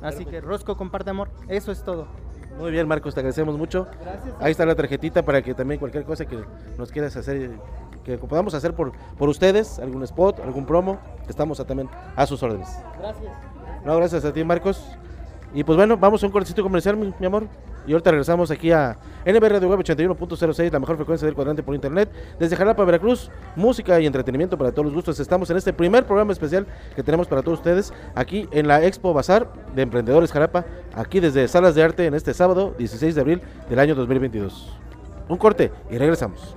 [0.00, 2.08] Así que Rosco comparte amor, eso es todo.
[2.60, 3.86] Muy bien, Marcos, te agradecemos mucho.
[4.02, 4.34] Gracias.
[4.38, 6.38] Ahí está la tarjetita para que también cualquier cosa que
[6.76, 7.52] nos quieras hacer,
[8.04, 12.42] que podamos hacer por, por ustedes, algún spot, algún promo, estamos a- también a sus
[12.42, 12.68] órdenes.
[12.98, 13.32] Gracias.
[13.84, 14.84] No, gracias a ti, Marcos.
[15.54, 17.46] Y pues bueno, vamos a un cortecito comercial, mi, mi amor.
[17.86, 21.74] Y ahorita regresamos aquí a NB Radio Web 81.06, la mejor frecuencia del cuadrante por
[21.74, 22.10] internet.
[22.38, 25.18] Desde Jalapa, Veracruz, música y entretenimiento para todos los gustos.
[25.18, 29.12] Estamos en este primer programa especial que tenemos para todos ustedes aquí en la Expo
[29.12, 33.42] Bazar de Emprendedores Jalapa, aquí desde Salas de Arte en este sábado 16 de abril
[33.68, 34.76] del año 2022.
[35.28, 36.56] Un corte y regresamos.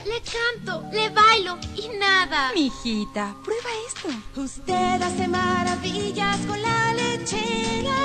[0.31, 2.51] canto, le bailo y nada.
[2.53, 4.09] Mijita, prueba esto.
[4.41, 7.95] Usted hace maravillas con la lechera.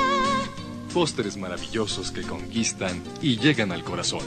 [0.92, 4.24] Pósteres maravillosos que conquistan y llegan al corazón.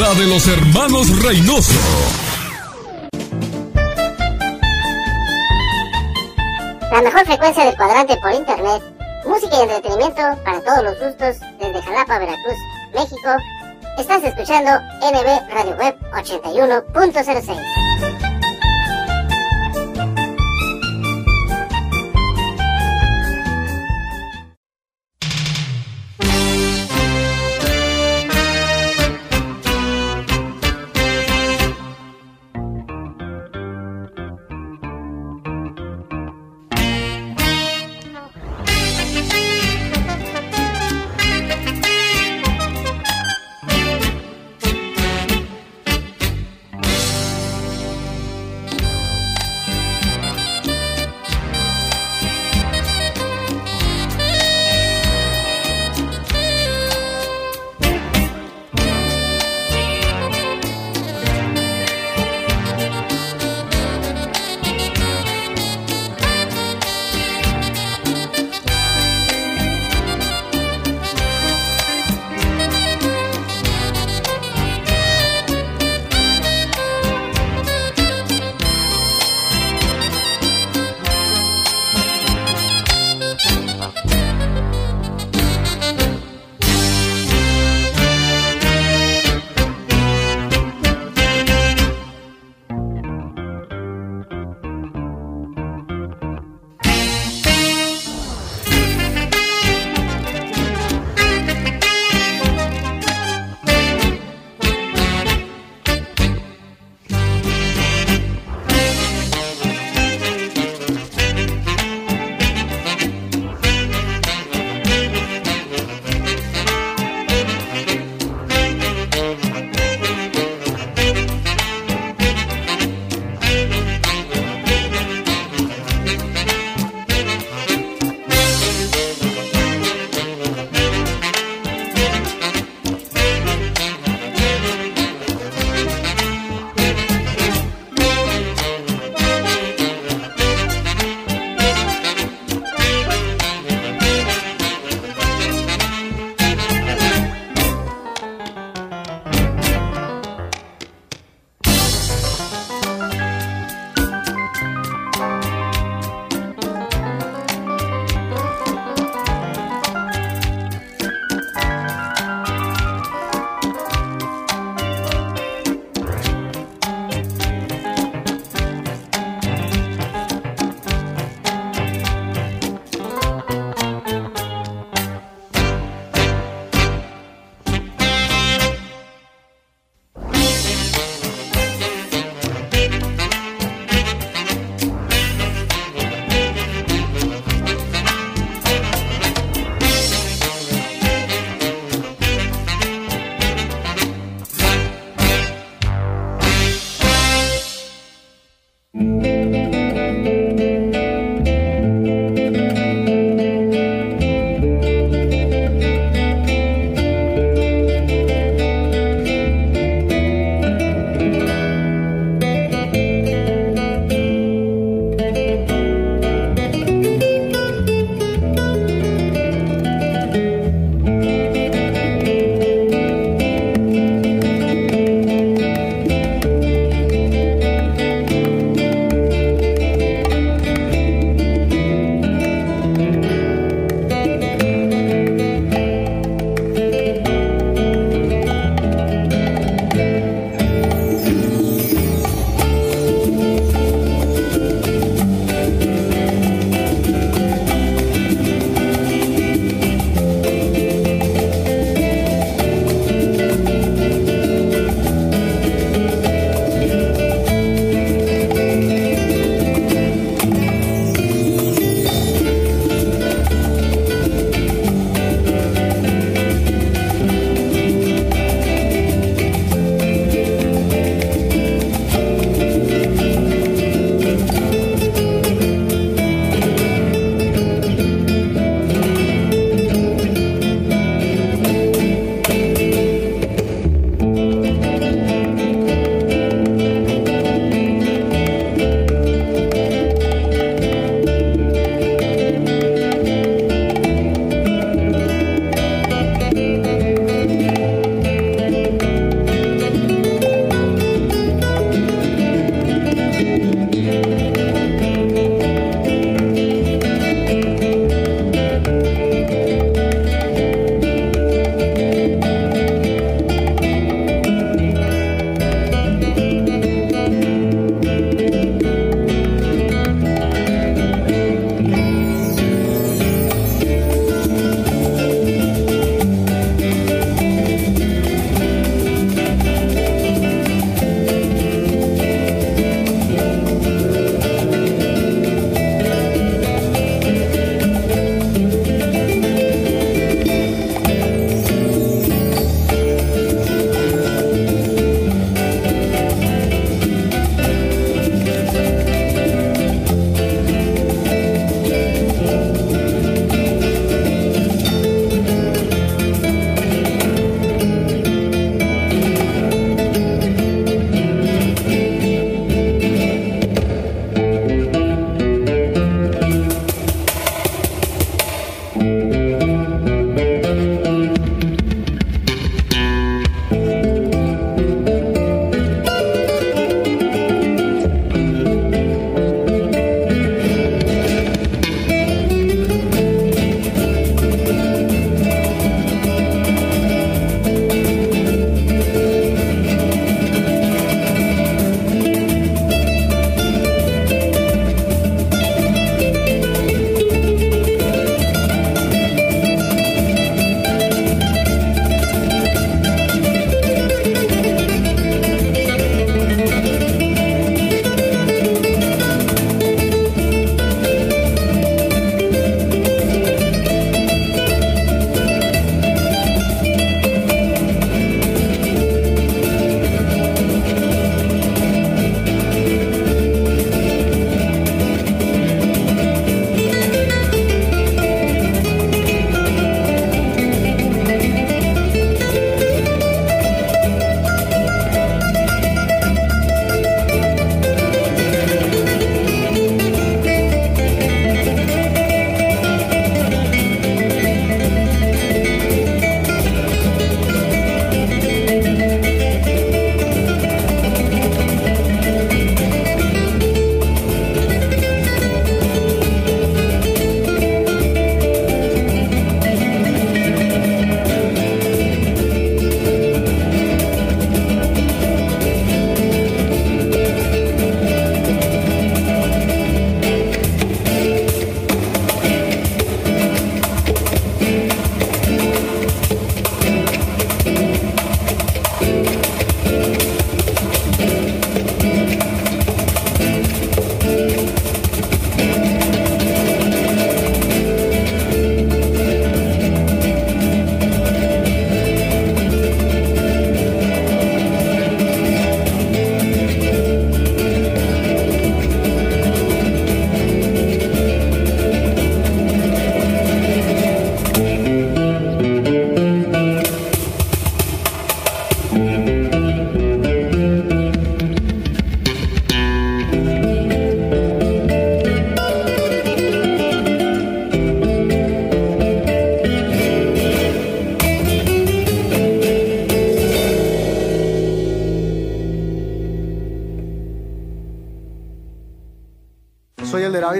[0.00, 1.72] La de los hermanos Reynoso.
[6.90, 8.82] La mejor frecuencia del cuadrante por internet.
[9.26, 12.58] Música y entretenimiento para todos los gustos desde Jalapa, Veracruz,
[12.94, 13.30] México.
[13.98, 14.70] Estás escuchando
[15.00, 17.91] NB Radio Web 81.06.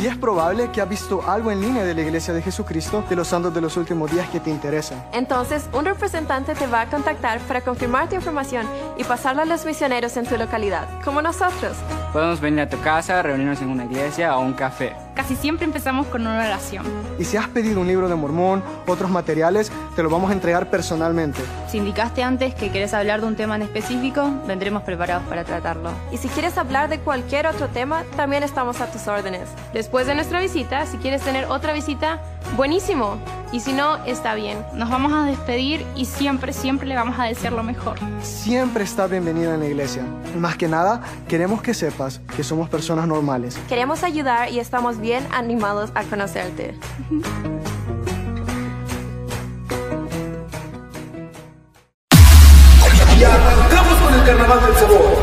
[0.00, 3.16] Y es probable que has visto algo en línea de la Iglesia de Jesucristo de
[3.16, 5.04] los Santos de los Últimos Días que te interesa.
[5.12, 8.66] Entonces, un representante te va a contactar para confirmar tu información
[8.96, 11.76] y pasarla a los misioneros en tu localidad, como nosotros.
[12.14, 14.96] Podemos venir a tu casa, reunirnos en una iglesia o un café.
[15.14, 16.86] Casi siempre empezamos con una oración.
[17.18, 20.70] Y si has pedido un libro de Mormón, otros materiales, te lo vamos a entregar
[20.70, 21.42] personalmente.
[21.70, 25.92] Si indicaste antes que quieres hablar de un tema en específico, vendremos preparados para tratarlo.
[26.10, 29.48] Y si quieres hablar de cualquier otro tema, también estamos a tus órdenes.
[29.72, 32.20] Después de nuestra visita, si quieres tener otra visita,
[32.56, 33.18] buenísimo.
[33.52, 34.58] Y si no, está bien.
[34.74, 38.00] Nos vamos a despedir y siempre, siempre le vamos a desear lo mejor.
[38.20, 40.02] Siempre está bienvenida en la iglesia.
[40.36, 43.56] Más que nada, queremos que sepas que somos personas normales.
[43.68, 46.74] Queremos ayudar y estamos bien animados a conocerte.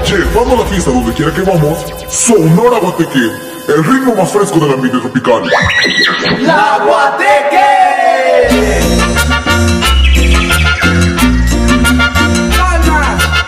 [0.09, 3.29] Llevando la fiesta donde quiera que vamos, Sonora Guateque,
[3.67, 5.43] el ritmo más fresco del ambiente tropical.
[6.39, 7.57] ¡La Guateque!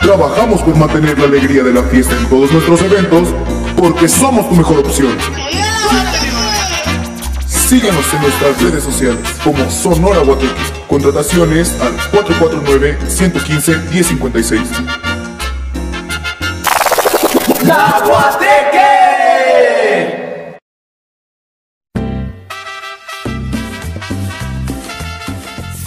[0.02, 3.30] Trabajamos por mantener la alegría de la fiesta en todos nuestros eventos
[3.78, 5.16] porque somos tu mejor opción.
[7.48, 10.62] Síguenos en nuestras redes sociales como Sonora Guateque.
[10.90, 14.60] Contrataciones al 449-115-1056.
[17.70, 19.09] ¡La Guateque!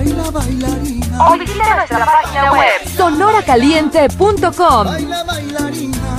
[0.00, 1.28] Baila bailarina.
[1.28, 4.86] O visita nuestra página web sonoracaliente.com.
[4.86, 6.16] Baila bailarina.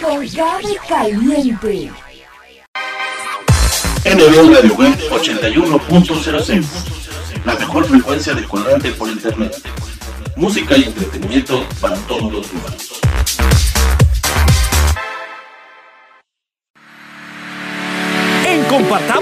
[0.00, 1.92] Con Gaby Caliente.
[4.04, 6.64] NB Radio Web 81.06
[7.44, 9.54] La mejor frecuencia de cuadrante por internet.
[10.34, 13.02] Música y entretenimiento para todos los humanos.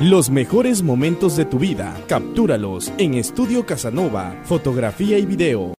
[0.00, 5.74] Los mejores momentos de tu vida, captúralos en Estudio Casanova, fotografía y video.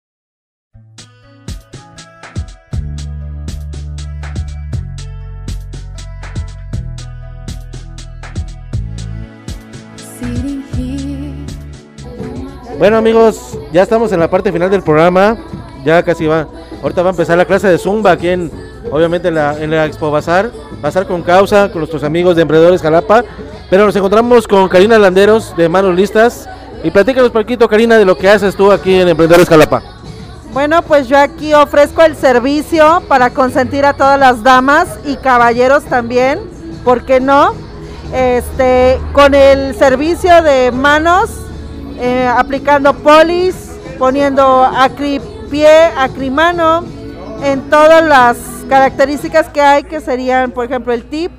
[12.77, 15.39] Bueno amigos, ya estamos en la parte final del programa.
[15.85, 16.49] Ya casi va.
[16.83, 18.51] Ahorita va a empezar la clase de Zumba aquí en,
[18.91, 20.51] obviamente en la, Expo Bazar.
[20.83, 23.25] Bazar con causa, con nuestros amigos de Emprendedores Jalapa.
[23.71, 26.49] Pero nos encontramos con Karina Landeros de Manos Listas.
[26.83, 29.83] Y platícanos poquito, Karina, de lo que haces tú aquí en Emprendedores Jalapa.
[30.53, 35.85] Bueno, pues yo aquí ofrezco el servicio para consentir a todas las damas y caballeros
[35.85, 36.41] también,
[36.85, 37.53] ¿por qué no?
[38.15, 41.29] Este, con el servicio de manos,
[42.01, 45.69] eh, aplicando polis, poniendo acripie,
[45.99, 46.85] acrimano,
[47.43, 48.39] en todas las
[48.69, 51.31] características que hay, que serían, por ejemplo, el tip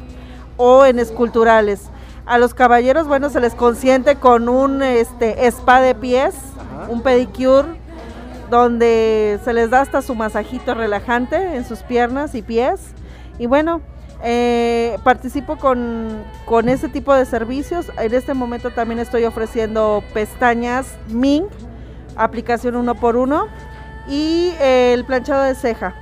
[0.58, 1.90] o en esculturales.
[2.30, 6.36] A los caballeros, bueno, se les consiente con un este, spa de pies,
[6.88, 7.70] un pedicure,
[8.52, 12.82] donde se les da hasta su masajito relajante en sus piernas y pies.
[13.40, 13.82] Y bueno,
[14.24, 17.88] eh, participo con, con ese tipo de servicios.
[17.98, 21.46] En este momento también estoy ofreciendo pestañas Ming,
[22.16, 23.48] aplicación uno por uno,
[24.08, 25.96] y eh, el planchado de ceja.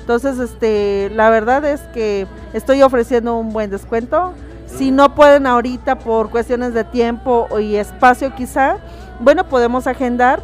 [0.00, 4.34] Entonces, este, la verdad es que estoy ofreciendo un buen descuento.
[4.76, 8.78] Si no pueden ahorita por cuestiones de tiempo y espacio quizá,
[9.18, 10.42] bueno, podemos agendar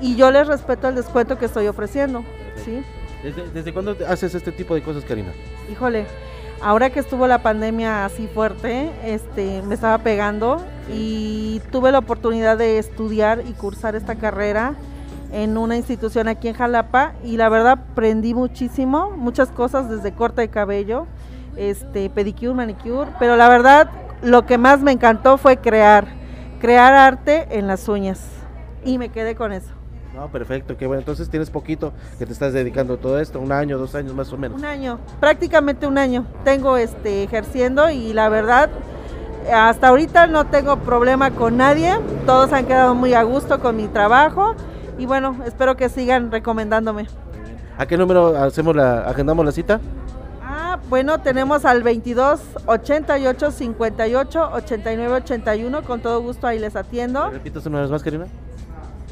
[0.00, 2.24] y yo les respeto el descuento que estoy ofreciendo.
[2.64, 2.82] ¿sí?
[3.22, 5.32] ¿Desde, desde cuándo haces este tipo de cosas, Karina?
[5.70, 6.06] Híjole,
[6.60, 12.58] ahora que estuvo la pandemia así fuerte, este, me estaba pegando y tuve la oportunidad
[12.58, 14.74] de estudiar y cursar esta carrera
[15.32, 20.40] en una institución aquí en Jalapa y la verdad aprendí muchísimo, muchas cosas desde corte
[20.42, 21.06] de cabello,
[21.58, 23.90] este pedicure, manicure, pero la verdad
[24.22, 26.06] lo que más me encantó fue crear,
[26.60, 28.24] crear arte en las uñas
[28.84, 29.72] y me quedé con eso.
[30.14, 31.00] No, perfecto, qué bueno.
[31.00, 34.32] Entonces tienes poquito que te estás dedicando a todo esto, un año, dos años más
[34.32, 34.58] o menos.
[34.58, 36.26] Un año, prácticamente un año.
[36.44, 38.70] Tengo este ejerciendo y la verdad
[39.52, 41.94] hasta ahorita no tengo problema con nadie.
[42.26, 44.54] Todos han quedado muy a gusto con mi trabajo
[44.98, 47.06] y bueno, espero que sigan recomendándome.
[47.76, 49.80] ¿A qué número hacemos la agendamos la cita?
[50.88, 55.82] Bueno, tenemos al 22 88 58 89 81.
[55.82, 57.28] Con todo gusto ahí les atiendo.
[57.28, 58.26] ¿Repitas una vez más, Karina?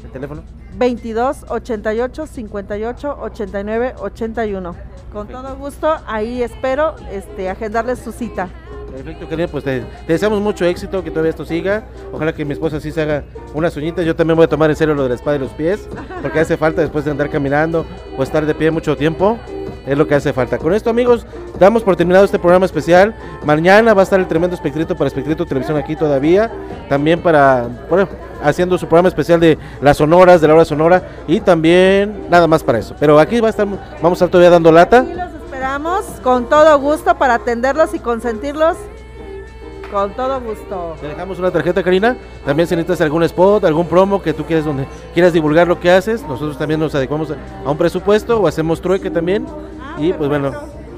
[0.03, 0.41] ¿El teléfono?
[0.75, 4.75] 22 88 58 89 81.
[5.13, 8.49] Con todo gusto, ahí espero este, agendarles su cita.
[8.91, 11.83] Perfecto, Karina, pues te, te, deseamos mucho éxito, que todavía esto siga.
[12.11, 13.23] Ojalá que mi esposa sí se haga
[13.53, 14.05] unas uñitas.
[14.05, 15.87] Yo también voy a tomar en serio lo de la espada y los pies,
[16.21, 17.85] porque hace falta después de andar caminando
[18.17, 19.37] o estar de pie mucho tiempo.
[19.85, 20.57] Es lo que hace falta.
[20.57, 21.25] Con esto, amigos,
[21.59, 23.15] damos por terminado este programa especial.
[23.45, 26.51] Mañana va a estar el tremendo espectrito para Espectrito Televisión aquí todavía.
[26.89, 28.09] También para, bueno,
[28.43, 31.03] haciendo su programa especial de las sonoras, de la hora sonora.
[31.25, 32.95] Y también nada más para eso.
[32.99, 35.05] Pero aquí va a estar, vamos a estar todavía dando lata.
[35.57, 38.77] Esperamos con todo gusto para atenderlos y consentirlos.
[39.91, 40.95] Con todo gusto.
[41.01, 42.15] Te dejamos una tarjeta, Karina.
[42.45, 44.85] También si necesitas algún spot, algún promo que tú quieras donde
[45.15, 49.09] quieras divulgar lo que haces, nosotros también nos adecuamos a un presupuesto o hacemos trueque
[49.09, 49.47] también.
[49.81, 50.51] Ah, y pues bueno,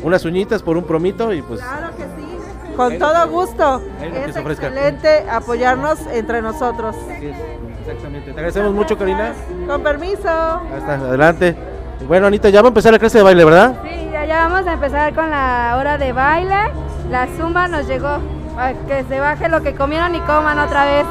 [0.03, 2.75] unas uñitas por un promito y pues Claro que sí.
[2.75, 3.81] Con todo gusto.
[4.27, 6.97] Es excelente apoyarnos entre nosotros.
[7.07, 8.25] Exactamente.
[8.25, 9.31] Te agradecemos mucho, Karina.
[9.65, 10.27] Con permiso.
[10.27, 11.55] Hasta adelante.
[12.07, 13.81] Bueno, Anita, ya va a empezar la clase de baile, ¿verdad?
[13.83, 16.71] Sí, ya, vamos a empezar con la hora de baile.
[17.09, 18.19] La zumba nos llegó.
[18.55, 21.05] Para que se baje lo que comieron y coman otra vez.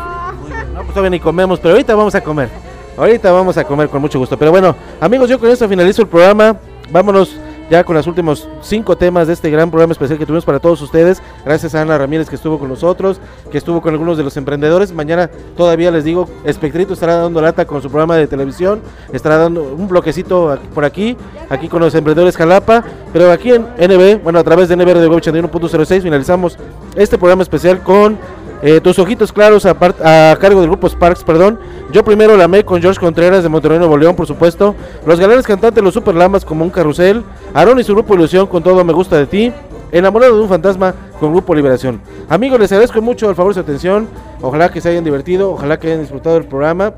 [0.73, 2.49] No, pues todavía ni comemos, pero ahorita vamos a comer.
[2.97, 4.39] Ahorita vamos a comer con mucho gusto.
[4.39, 6.55] Pero bueno, amigos, yo con esto finalizo el programa.
[6.93, 7.37] Vámonos
[7.71, 10.81] ya con los últimos cinco temas de este gran programa especial que tuvimos para todos
[10.83, 11.23] ustedes.
[11.45, 13.21] Gracias a Ana Ramírez que estuvo con nosotros,
[13.51, 14.93] que estuvo con algunos de los emprendedores.
[14.93, 18.81] Mañana todavía les digo, Espectrito estará dando lata con su programa de televisión,
[19.13, 21.17] estará dando un bloquecito por aquí,
[21.51, 25.09] aquí con los emprendedores Jalapa, pero aquí en NB, bueno, a través de NB de
[25.09, 26.59] Web 81.06 finalizamos
[26.97, 28.19] este programa especial con
[28.63, 31.61] eh, tus ojitos claros a, a, cargo del grupo Sparks, perdón.
[31.93, 34.75] Yo primero la amé con George Contreras de Monterrey Nuevo León, por supuesto.
[35.07, 37.23] Los galanes cantantes, los Super Lamas como un carrusel.
[37.55, 39.53] Aaron y su grupo Ilusión con todo me gusta de ti.
[39.91, 42.03] Enamorado de un fantasma con Grupo Liberación.
[42.29, 44.07] Amigos, les agradezco mucho el favor de su atención.
[44.43, 46.93] Ojalá que se hayan divertido, ojalá que hayan disfrutado del programa.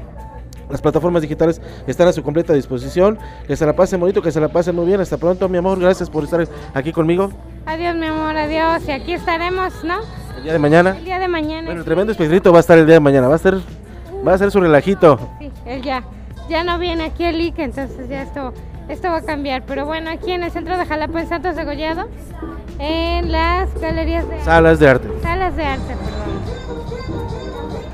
[0.70, 3.19] Las plataformas digitales están a su completa disposición.
[3.47, 5.01] Que se la pasen bonito, que se la pasen muy bien.
[5.01, 5.78] Hasta pronto, mi amor.
[5.78, 7.31] Gracias por estar aquí conmigo.
[7.66, 8.82] Adiós, mi amor, adiós.
[8.89, 10.01] Y aquí estaremos, ¿no?
[10.41, 10.97] El día de mañana.
[10.97, 11.67] El día de mañana.
[11.67, 13.29] Bueno, el tremendo espectrito va a estar el día de mañana.
[13.29, 13.59] Va a ser,
[14.27, 15.21] va a ser su relajito.
[15.39, 16.03] Sí, él ya.
[16.49, 18.55] Ya no viene aquí el IC, entonces ya esto,
[18.89, 19.65] esto va a cambiar.
[19.67, 22.09] Pero bueno, aquí en el centro de Jalapa, en Santos de Gollado,
[22.79, 25.09] en las galerías de Salas de arte.
[25.23, 27.21] Salas de arte, perdón.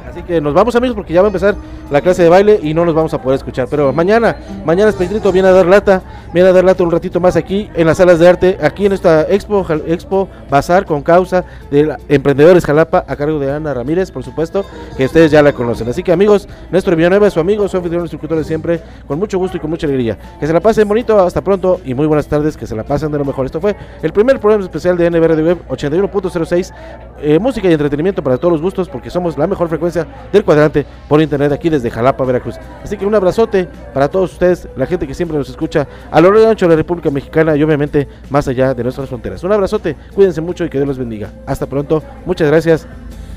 [0.09, 1.57] Así que nos vamos amigos porque ya va a empezar
[1.91, 3.67] la clase de baile y no nos vamos a poder escuchar.
[3.69, 6.01] Pero mañana, mañana Espectrito viene a dar lata,
[6.37, 9.23] viene a dar un ratito más aquí en las salas de arte, aquí en esta
[9.23, 14.63] Expo, Expo Bazar con causa de Emprendedores Jalapa a cargo de Ana Ramírez, por supuesto,
[14.99, 15.89] que ustedes ya la conocen.
[15.89, 19.57] Así que amigos, Néstor Villanueva, su amigo, su anfitrión instructor de siempre, con mucho gusto
[19.57, 20.19] y con mucha alegría.
[20.39, 23.11] Que se la pasen bonito, hasta pronto y muy buenas tardes, que se la pasen
[23.11, 23.47] de lo mejor.
[23.47, 26.75] Esto fue el primer programa especial de NB Radio Web 81.06,
[27.23, 30.85] eh, música y entretenimiento para todos los gustos, porque somos la mejor frecuencia del cuadrante
[31.09, 32.57] por internet aquí desde Jalapa, Veracruz.
[32.85, 35.89] Así que un abrazote para todos ustedes, la gente que siempre nos escucha
[36.27, 39.43] largo y ancho de la República Mexicana y obviamente más allá de nuestras fronteras.
[39.45, 41.31] Un abrazote, cuídense mucho y que Dios los bendiga.
[41.47, 42.87] Hasta pronto, muchas gracias,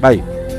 [0.01, 0.58] bye.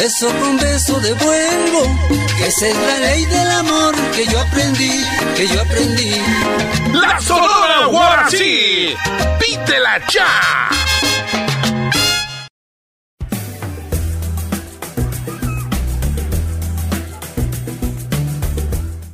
[0.00, 1.82] beso con beso devuelvo.
[2.46, 4.92] Esa es la ley del amor que yo aprendí,
[5.36, 6.12] que yo aprendí.
[6.92, 8.94] La Sonora Guarací,
[9.40, 10.70] pídela ya.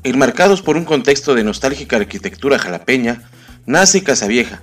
[0.02, 3.22] Enmarcados por un contexto de nostálgica arquitectura jalapeña,
[3.64, 4.62] nace Casa Vieja,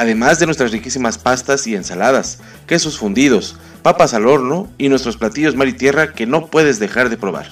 [0.00, 5.56] Además de nuestras riquísimas pastas y ensaladas, quesos fundidos, papas al horno y nuestros platillos
[5.56, 7.50] mar y tierra que no puedes dejar de probar.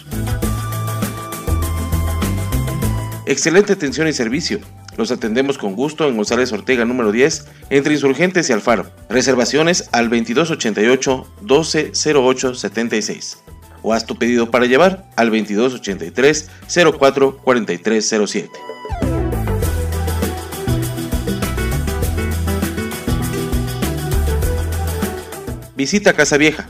[3.27, 4.61] Excelente atención y servicio.
[4.97, 8.87] Los atendemos con gusto en González Ortega número 10, entre Insurgentes y Alfaro.
[9.11, 13.39] Reservaciones al 2288 1208 76.
[13.83, 16.49] O haz tu pedido para llevar al 2283
[25.79, 26.69] Visita Casa Vieja,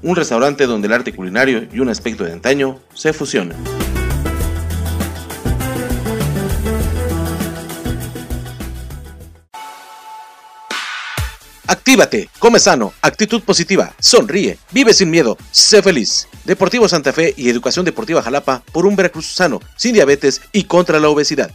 [0.00, 3.58] un restaurante donde el arte culinario y un aspecto de antaño se fusionan.
[11.66, 16.26] Actívate, come sano, actitud positiva, sonríe, vive sin miedo, sé feliz.
[16.46, 20.98] Deportivo Santa Fe y Educación Deportiva Jalapa por un Veracruz sano, sin diabetes y contra
[20.98, 21.50] la obesidad.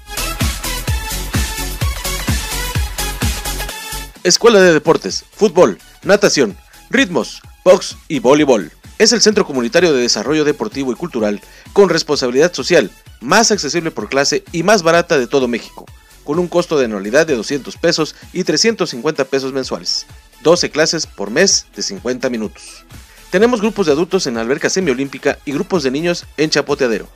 [4.24, 6.56] Escuela de Deportes, Fútbol, Natación,
[6.92, 8.72] Ritmos, Box y Voleibol.
[9.00, 11.40] Es el centro comunitario de desarrollo deportivo y cultural
[11.72, 12.92] con responsabilidad social,
[13.22, 15.86] más accesible por clase y más barata de todo México
[16.24, 20.06] con un costo de anualidad de 200 pesos y 350 pesos mensuales.
[20.44, 22.86] 12 clases por mes de 50 minutos.
[23.32, 27.08] Tenemos grupos de adultos en alberca semiolímpica y grupos de niños en chapoteadero.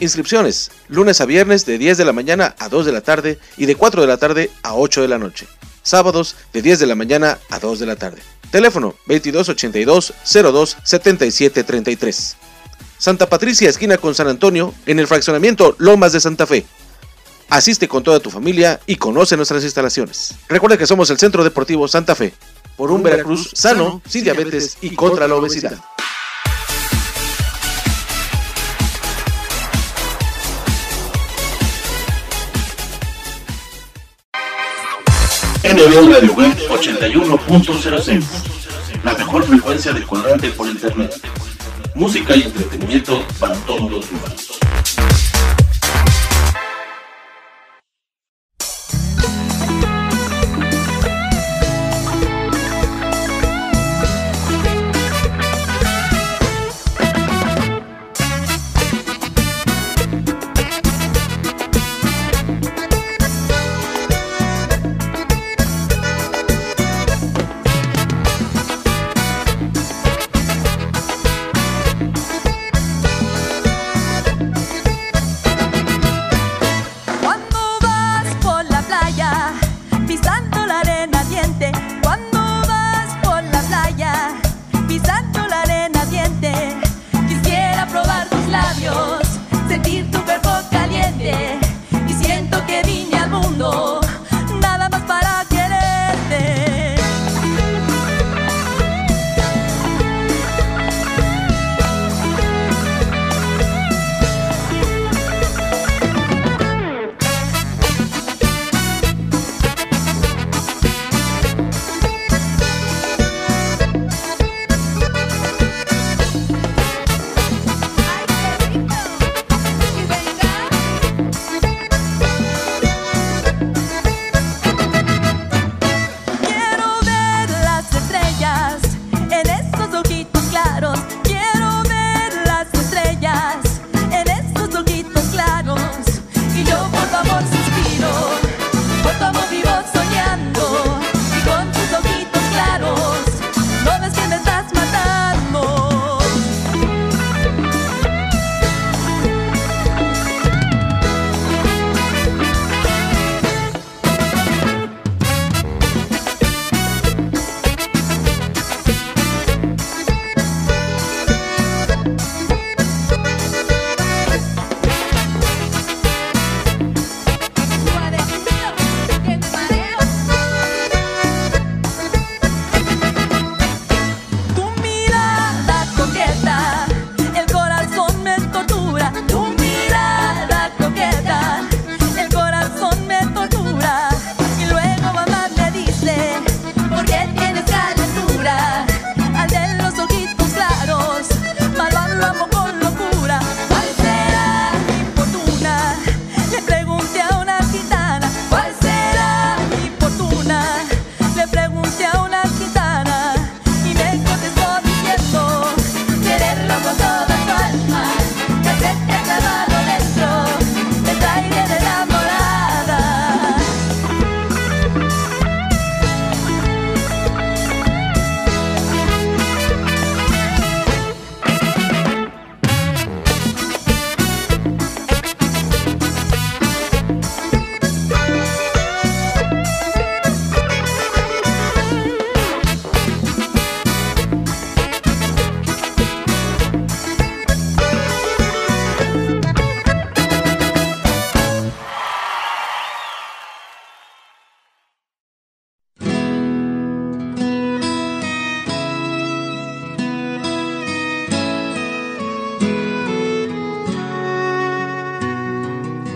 [0.00, 3.66] Inscripciones, lunes a viernes de 10 de la mañana a 2 de la tarde y
[3.66, 5.46] de 4 de la tarde a 8 de la noche.
[5.88, 8.20] Sábados de 10 de la mañana a 2 de la tarde.
[8.50, 12.36] Teléfono 2282 02 77 33.
[12.98, 16.66] Santa Patricia, esquina con San Antonio, en el fraccionamiento Lomas de Santa Fe.
[17.48, 20.34] Asiste con toda tu familia y conoce nuestras instalaciones.
[20.48, 22.34] Recuerda que somos el Centro Deportivo Santa Fe,
[22.76, 25.78] por un Veracruz sano, sin diabetes y contra la obesidad.
[35.88, 38.22] Radio Web 81.06
[39.04, 41.14] La mejor frecuencia de cuadrante por internet.
[41.94, 44.57] Música y entretenimiento para todos los humanos.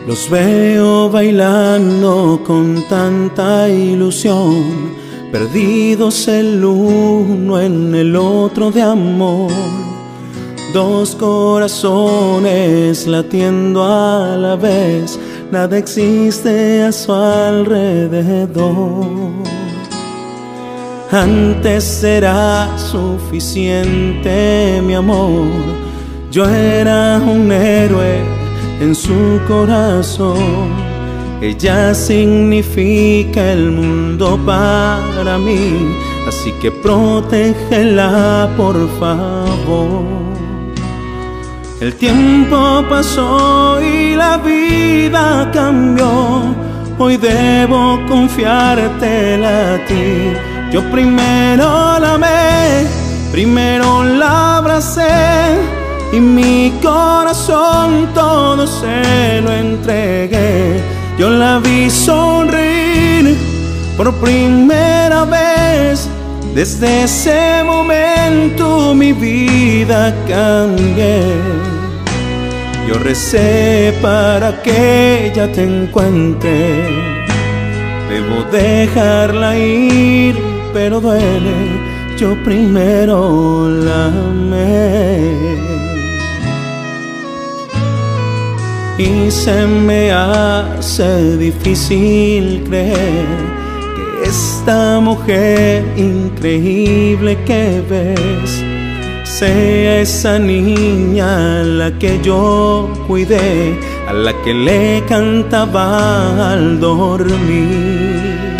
[0.06, 4.94] Los veo bailando con tanta ilusión,
[5.30, 9.52] perdidos el uno en el otro de amor.
[10.74, 15.20] Dos corazones latiendo a la vez,
[15.52, 19.06] nada existe a su alrededor.
[21.12, 25.46] Antes será suficiente mi amor,
[26.32, 28.41] yo era un héroe
[28.82, 30.70] en su corazón.
[31.40, 35.96] Ella significa el mundo para mí,
[36.28, 40.02] así que protégela por favor.
[41.80, 46.10] El tiempo pasó y la vida cambió,
[46.98, 50.32] hoy debo confiártela a ti.
[50.72, 52.86] Yo primero la amé,
[53.32, 55.81] primero la abracé
[56.12, 60.78] y mi corazón todo se lo entregué.
[61.18, 63.34] Yo la vi sonreír
[63.96, 66.08] por primera vez.
[66.54, 71.22] Desde ese momento mi vida cambié.
[72.86, 76.88] Yo recé para que ella te encuentre.
[78.10, 80.36] Debo dejarla ir,
[80.74, 81.80] pero duele.
[82.18, 85.91] Yo primero la amé.
[89.02, 93.26] Y se me hace difícil creer
[93.96, 98.62] que esta mujer increíble que ves
[99.24, 108.56] sea esa niña a la que yo cuidé, a la que le cantaba al dormir.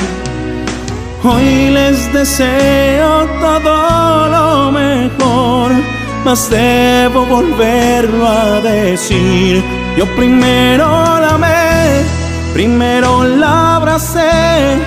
[1.23, 5.71] Hoy les deseo todo lo mejor,
[6.25, 10.87] mas debo volverlo a decir yo primero
[11.21, 12.05] la amé,
[12.55, 14.79] primero la abracé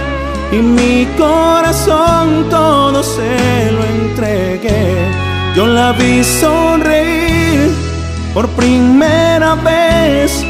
[0.51, 5.25] y mi corazón todo se lo entregué.
[5.55, 7.71] Yo la vi sonreír
[8.33, 10.45] por primera vez.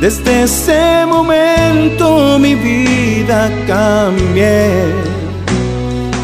[0.00, 4.70] Desde ese momento mi vida cambié.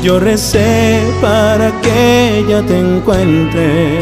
[0.03, 3.99] Yo recé para que ella te encuentre.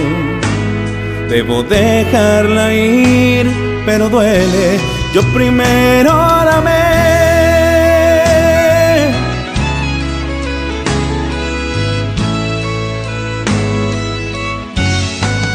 [1.28, 4.78] Debo dejarla ir pero duele.
[5.12, 7.04] Yo primero la amé.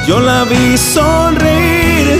[0.07, 2.19] Yo la vi sonreír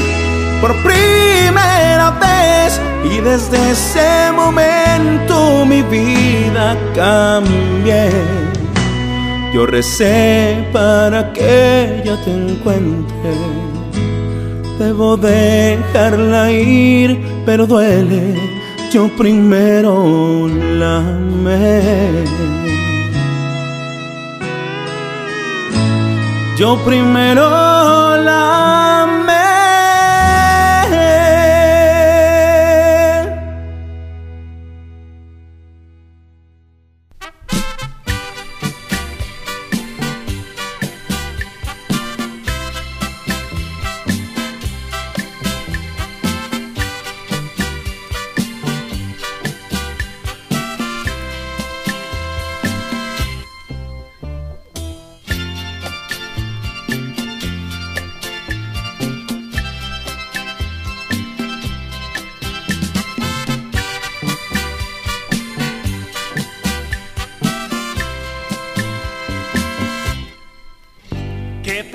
[0.62, 2.80] por primera vez
[3.12, 8.12] y desde ese momento mi vida cambié.
[9.54, 13.59] Yo recé para que ella te encuentre
[14.80, 18.34] Debo dejarla ir, pero duele.
[18.94, 22.24] Yo primero la amé.
[26.58, 29.49] Yo primero la amé.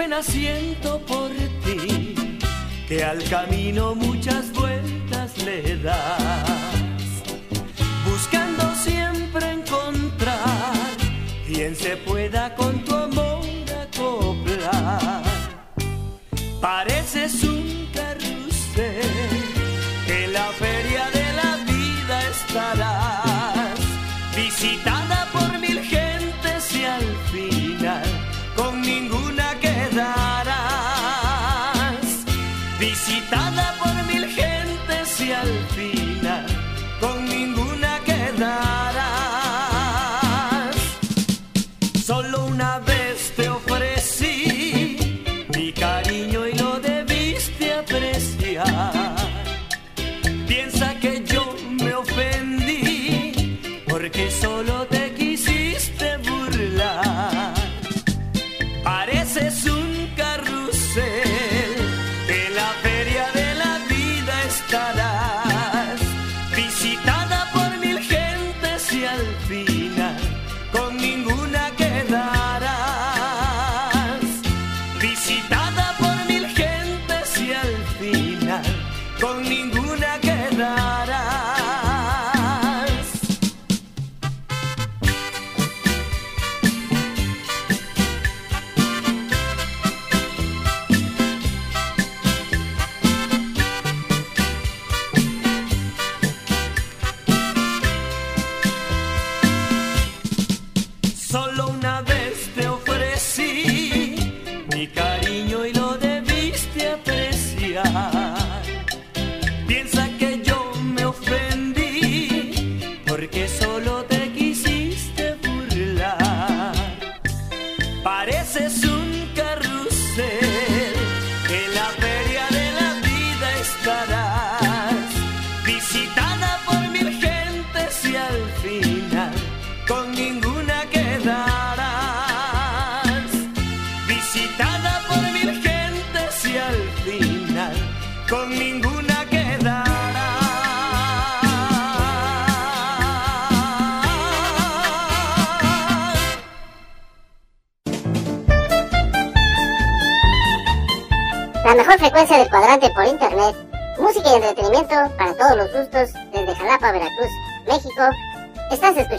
[0.04, 1.30] Pena siento por
[1.64, 2.14] ti,
[2.86, 7.22] que al camino muchas vueltas le das,
[8.04, 10.74] buscando siempre encontrar
[11.46, 13.23] quien se pueda con tu amor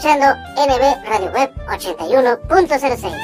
[0.06, 3.15] escuchando NB Radio Web 81.06.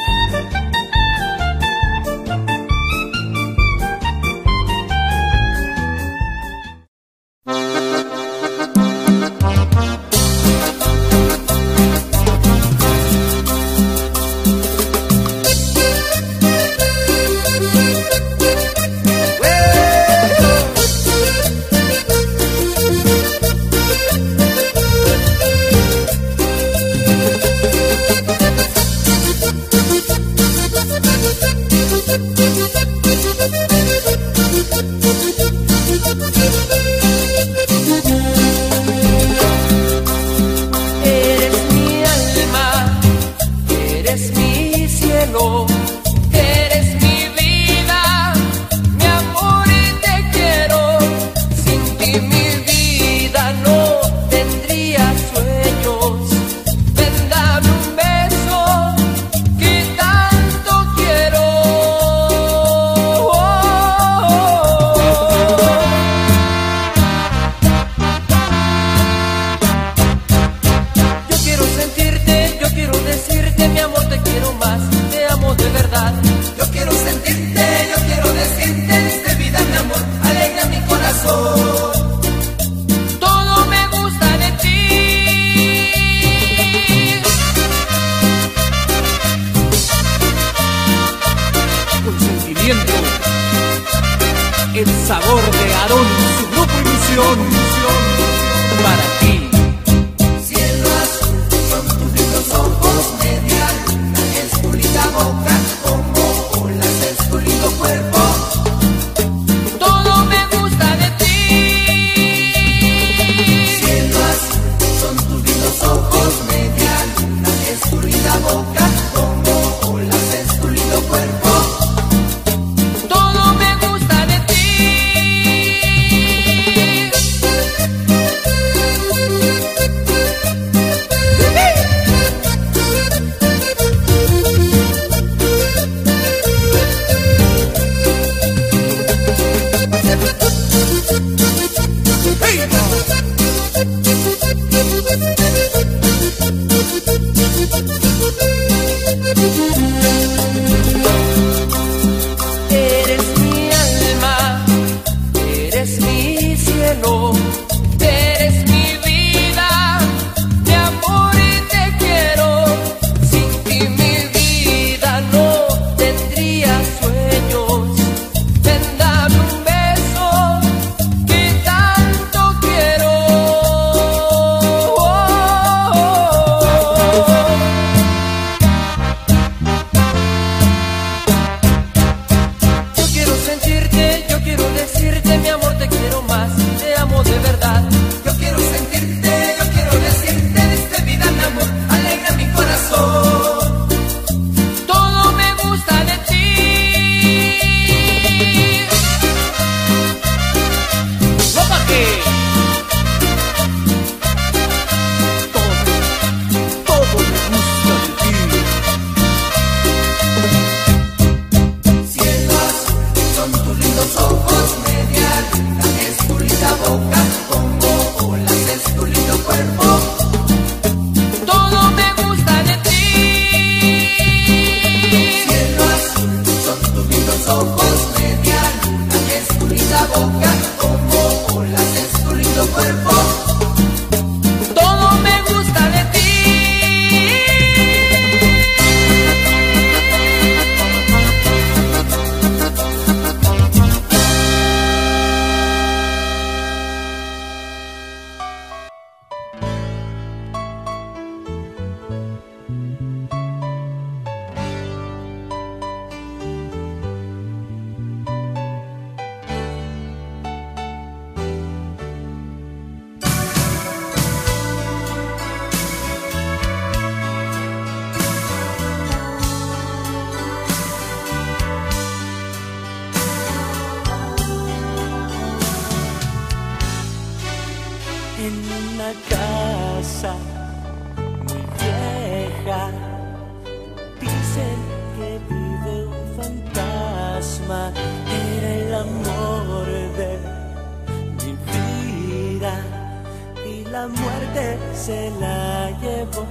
[295.07, 296.47] se la llevó.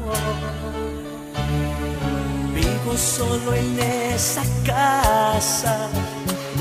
[2.54, 3.80] Vivo solo en
[4.14, 5.88] esa casa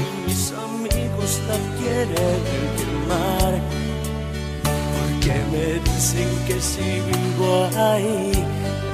[0.02, 2.40] y mis amigos la quieren
[2.78, 3.52] quemar.
[4.94, 8.32] Porque me dicen que si vivo ahí,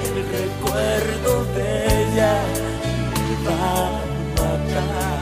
[0.06, 1.68] el recuerdo de
[2.02, 2.34] ella
[3.12, 4.00] me va a
[4.38, 5.15] matar.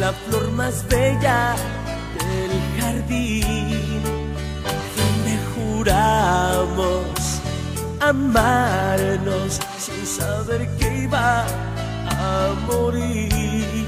[0.00, 1.54] La flor más bella
[2.18, 4.02] del jardín,
[4.96, 7.06] donde juramos
[8.00, 11.44] amarnos sin saber que iba
[12.08, 13.86] a morir.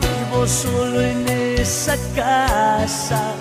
[0.00, 3.32] Vivo solo en esa casa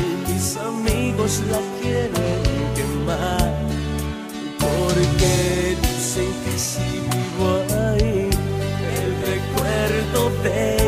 [0.00, 2.42] y mis amigos la quieren
[2.74, 3.52] quemar
[4.58, 5.71] porque
[10.42, 10.81] de